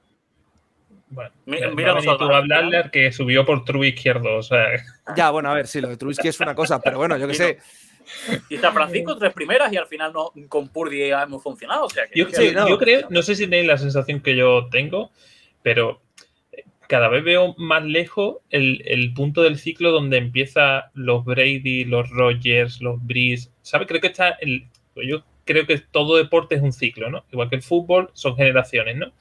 [1.09, 2.29] Bueno, mira, mira nosotros.
[2.31, 4.37] hablarle que subió por true izquierdo.
[4.37, 4.67] O sea.
[5.15, 7.33] Ya, bueno, a ver, sí, lo de Trubisky es una cosa, pero bueno, yo que
[7.33, 7.59] sé.
[8.49, 11.85] Y San Francisco tres primeras y al final no, con Purdy hemos funcionado.
[11.85, 12.27] O sea yo,
[12.77, 15.11] creo, no sé si tenéis la sensación que yo tengo,
[15.61, 16.01] pero
[16.89, 22.81] cada vez veo más lejos el, punto del ciclo donde empieza los Brady, los Rogers,
[22.81, 23.51] los Breeze.
[23.61, 23.87] ¿Sabes?
[23.87, 27.25] Creo que está el, yo creo que todo deporte es un ciclo, ¿no?
[27.31, 29.13] Igual que el fútbol, son generaciones, ¿no?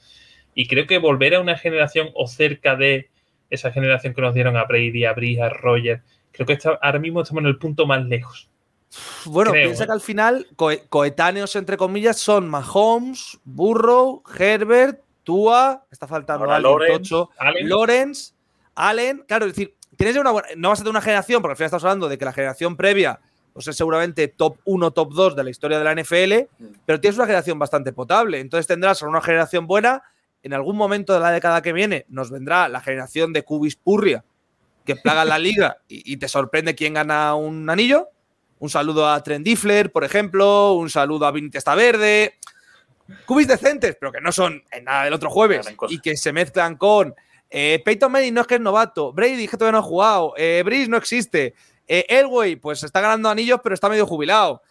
[0.55, 3.11] Y creo que volver a una generación o cerca de
[3.51, 6.01] esa generación que nos dieron a Brady, a Breeze, a Rogers,
[6.31, 8.49] creo que está, ahora mismo estamos en el punto más lejos.
[9.25, 10.47] Bueno, piensa que al final
[10.89, 18.33] coetáneos, entre comillas, son Mahomes, Burrow, Herbert, Tua, está faltando alguien, Lawrence,
[18.75, 19.23] Allen.
[19.27, 21.83] Claro, es decir, tienes una no vas a tener una generación, porque al final estamos
[21.83, 23.19] hablando de que la generación previa
[23.53, 26.67] pues es seguramente top 1, top 2 de la historia de la NFL, mm.
[26.85, 28.39] pero tienes una generación bastante potable.
[28.39, 30.03] Entonces tendrás una generación buena.
[30.41, 34.23] En algún momento de la década que viene nos vendrá la generación de Cubis Purria,
[34.85, 38.07] que plaga la liga y, y te sorprende quién gana un anillo.
[38.59, 42.35] Un saludo a Trendifler, por ejemplo, un saludo a Testa Verde.
[43.25, 46.77] Cubis decentes, pero que no son en nada del otro jueves y que se mezclan
[46.77, 47.15] con
[47.49, 50.61] eh, Peyton Manning no es que es novato, Brady que todavía no ha jugado, eh,
[50.63, 51.55] Breeze no existe,
[51.87, 54.61] eh, Elway pues está ganando anillos pero está medio jubilado.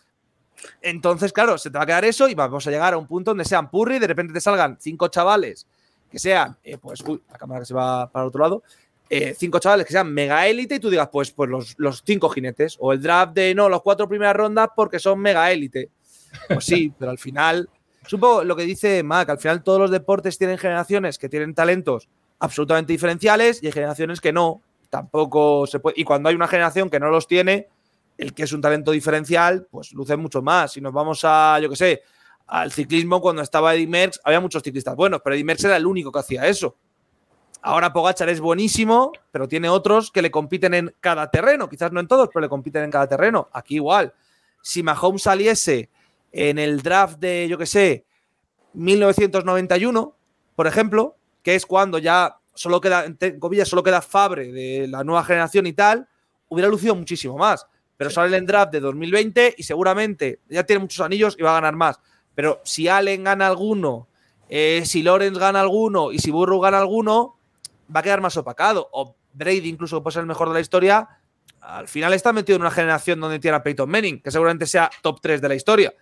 [0.83, 3.31] Entonces, claro, se te va a quedar eso y vamos a llegar a un punto
[3.31, 5.67] donde sean Purri y de repente te salgan cinco chavales
[6.11, 8.63] que sean, eh, pues, uy, la cámara que se va para el otro lado,
[9.11, 12.77] eh, cinco chavales que sean mega élite y tú digas, pues, pues los, cinco jinetes.
[12.81, 15.91] O el draft de no, los cuatro primeras rondas porque son mega élite.
[16.49, 17.69] Pues sí, pero al final,
[18.09, 22.09] supongo lo que dice Mac, al final todos los deportes tienen generaciones que tienen talentos
[22.41, 24.63] absolutamente diferenciales y hay generaciones que no.
[24.91, 26.01] Tampoco se puede.
[26.01, 27.69] Y cuando hay una generación que no los tiene,
[28.17, 30.73] el que es un talento diferencial, pues luce mucho más.
[30.73, 32.03] Si nos vamos a, yo qué sé,
[32.47, 35.87] al ciclismo, cuando estaba Eddie Merckx, había muchos ciclistas buenos, pero Eddie Merckx era el
[35.87, 36.77] único que hacía eso.
[37.61, 41.69] Ahora Pogachar es buenísimo, pero tiene otros que le compiten en cada terreno.
[41.69, 43.49] Quizás no en todos, pero le compiten en cada terreno.
[43.53, 44.15] Aquí igual.
[44.63, 45.91] Si Mahomes saliese
[46.33, 48.05] en el draft de, yo qué sé,
[48.75, 50.17] 1991,
[50.55, 55.05] por ejemplo, que es cuando ya solo queda, en comillas, solo queda Fabre de la
[55.05, 56.09] nueva generación y tal,
[56.49, 57.67] hubiera lucido muchísimo más.
[57.97, 61.55] Pero sale en draft de 2020 y seguramente ya tiene muchos anillos y va a
[61.55, 62.01] ganar más.
[62.35, 64.07] Pero si Allen gana alguno,
[64.49, 67.37] eh, si Lawrence gana alguno y si Burrow gana alguno,
[67.95, 68.89] va a quedar más opacado.
[68.93, 71.09] O Brady, incluso que puede ser el mejor de la historia,
[71.61, 74.91] al final está metido en una generación donde tiene a Peyton Manning, que seguramente sea
[75.03, 75.95] top 3 de la historia.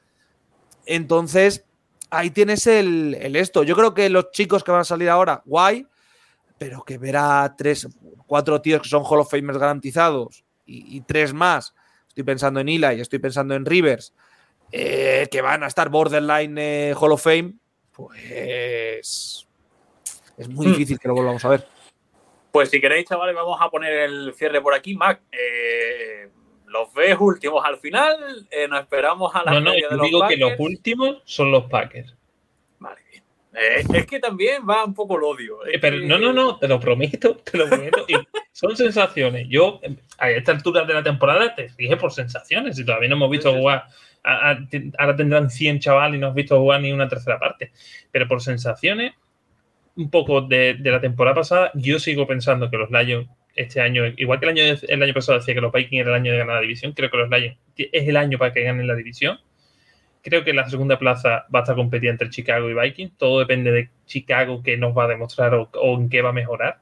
[0.87, 1.65] Entonces,
[2.11, 3.63] ahí tienes el, esto.
[3.63, 5.87] Yo creo que los chicos que van a salir ahora, guay,
[6.59, 7.89] pero que ver a tres,
[8.27, 11.75] cuatro tíos que son Hall of Famers garantizados y, tres más.
[12.09, 14.15] Estoy pensando en Eli, estoy pensando en Rivers,
[14.73, 17.55] eh, que van a estar borderline eh, Hall of Fame,
[17.93, 19.47] pues
[20.39, 21.67] es muy difícil que lo volvamos a ver.
[22.53, 24.95] Pues si queréis, chavales, vamos a poner el cierre por aquí.
[24.95, 25.66] Mac, eh,
[26.79, 30.07] los ves últimos al final, eh, nos esperamos a la No, no, yo de los
[30.07, 32.15] digo que los últimos son los Packers.
[32.79, 33.23] Vale, bien.
[33.55, 35.65] Eh, es que también va un poco el odio.
[35.67, 38.05] Eh, Pero que- no, no, no, te lo prometo, te lo prometo.
[38.09, 38.15] Y
[38.53, 39.47] son sensaciones.
[39.49, 39.81] Yo,
[40.19, 42.79] a esta altura de la temporada, te fije por sensaciones.
[42.79, 43.85] Y todavía no hemos visto Sí, jugar.
[44.23, 47.39] a- a- te- ahora tendrán 100 chavales y no has visto jugar ni una tercera
[47.39, 47.73] parte.
[48.11, 49.15] Pero por sensaciones,
[49.97, 54.05] un poco de, de la temporada pasada, yo sigo pensando que los Lions este año,
[54.17, 56.39] igual que el año, el año pasado decía que los Vikings era el año de
[56.39, 59.41] ganar la división, creo que los Lions es el año para que ganen la división.
[60.23, 63.17] Creo que la segunda plaza va a estar competida entre Chicago y Vikings.
[63.17, 66.33] Todo depende de Chicago qué nos va a demostrar o, o en qué va a
[66.33, 66.81] mejorar.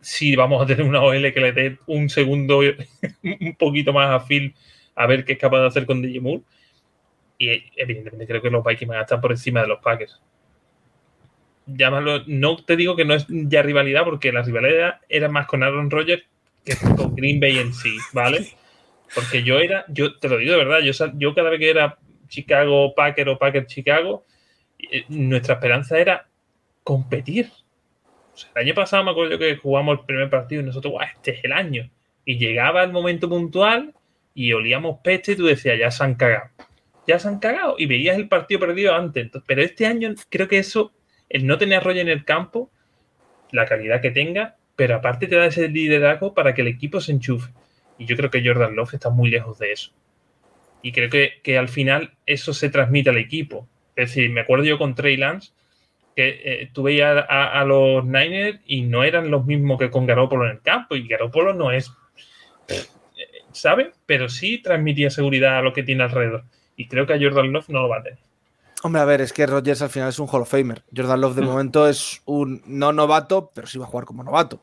[0.00, 2.60] Si vamos a tener una OL que le dé un segundo
[3.24, 4.54] un poquito más a Phil
[4.94, 6.42] a ver qué es capaz de hacer con DJ Moore.
[7.38, 10.20] Y evidentemente creo que los Vikings van a estar por encima de los Packers.
[11.66, 15.62] Llámalo, no te digo que no es ya rivalidad, porque la rivalidad era más con
[15.62, 16.22] Aaron Rodgers
[16.64, 18.46] que con Green Bay en sí, ¿vale?
[19.14, 21.98] Porque yo era, yo te lo digo de verdad, yo, yo cada vez que era
[22.28, 24.24] Chicago Packer o Packer Chicago,
[24.78, 26.26] eh, nuestra esperanza era
[26.82, 27.50] competir.
[28.32, 31.32] O el año pasado me acuerdo que jugamos el primer partido y nosotros, guau, este
[31.32, 31.90] es el año.
[32.24, 33.94] Y llegaba el momento puntual
[34.34, 36.50] y olíamos peste y tú decías, ya se han cagado.
[37.06, 37.76] Ya se han cagado.
[37.78, 39.30] Y veías el partido perdido antes.
[39.46, 40.92] Pero este año creo que eso,
[41.28, 42.70] el no tener Roger en el campo,
[43.50, 47.12] la calidad que tenga, pero aparte te da ese liderazgo para que el equipo se
[47.12, 47.52] enchufe.
[47.98, 49.92] Y yo creo que Jordan Love está muy lejos de eso.
[50.82, 53.66] Y creo que, que al final eso se transmite al equipo.
[53.96, 55.52] Es decir, me acuerdo yo con Trey Lance,
[56.14, 60.46] que eh, tú veías a, los Niners y no eran los mismos que con Garoppolo
[60.46, 60.96] en el campo.
[60.96, 61.92] Y Garoppolo no es,
[63.52, 63.92] ¿sabe?
[64.06, 66.44] Pero sí transmitía seguridad a lo que tiene alrededor.
[66.76, 68.18] Y creo que a Jordan Love no lo va a tener.
[68.86, 70.84] Hombre, a ver, es que Rodgers al final es un Hall of Famer.
[70.96, 71.46] Jordan Love de Mm.
[71.46, 74.62] momento es un no novato, pero sí va a jugar como novato.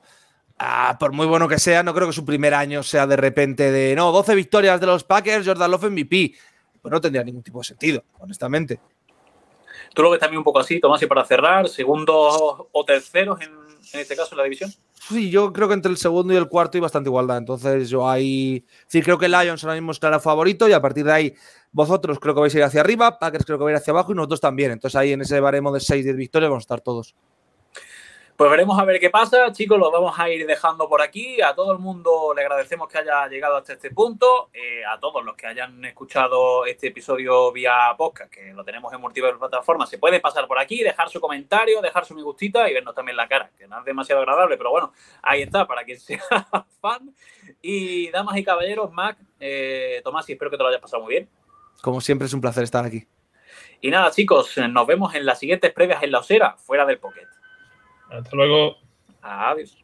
[0.57, 3.69] Ah, por muy bueno que sea, no creo que su primer año sea de repente
[3.69, 6.35] de no, 12 victorias de los Packers, Jordan Love MVP.
[6.81, 8.79] Pues no tendría ningún tipo de sentido, honestamente.
[9.93, 12.35] Tú lo ves también un poco así, Tomás, y para cerrar, segundos
[12.71, 13.51] o terceros en,
[13.93, 14.71] este caso en la división.
[15.09, 17.37] Sí, yo creo que entre el segundo y el cuarto hay bastante igualdad.
[17.37, 18.65] Entonces, yo ahí.
[18.87, 21.33] Sí, creo que Lions ahora mismo es claro favorito y a partir de ahí,
[21.71, 23.91] vosotros creo que vais a ir hacia arriba, Packers creo que va a ir hacia
[23.91, 24.71] abajo y nosotros también.
[24.71, 27.15] Entonces, ahí en ese baremo de 6-10 victorias vamos a estar todos.
[28.35, 31.39] Pues veremos a ver qué pasa, chicos, lo vamos a ir dejando por aquí.
[31.39, 34.49] A todo el mundo le agradecemos que haya llegado hasta este punto.
[34.51, 39.01] Eh, a todos los que hayan escuchado este episodio vía podcast, que lo tenemos en
[39.01, 42.73] múltiples plataformas, se puede pasar por aquí, dejar su comentario, dejar su me gustita y
[42.73, 45.99] vernos también la cara, que no es demasiado agradable, pero bueno, ahí está, para quien
[45.99, 46.23] sea
[46.81, 47.13] fan.
[47.61, 51.11] Y damas y caballeros, Mac, eh, Tomás, y espero que te lo hayas pasado muy
[51.11, 51.29] bien.
[51.83, 53.05] Como siempre, es un placer estar aquí.
[53.79, 57.27] Y nada, chicos, nos vemos en las siguientes previas en la osera, fuera del pocket.
[58.13, 58.77] Hasta luego.
[59.21, 59.82] Adiós.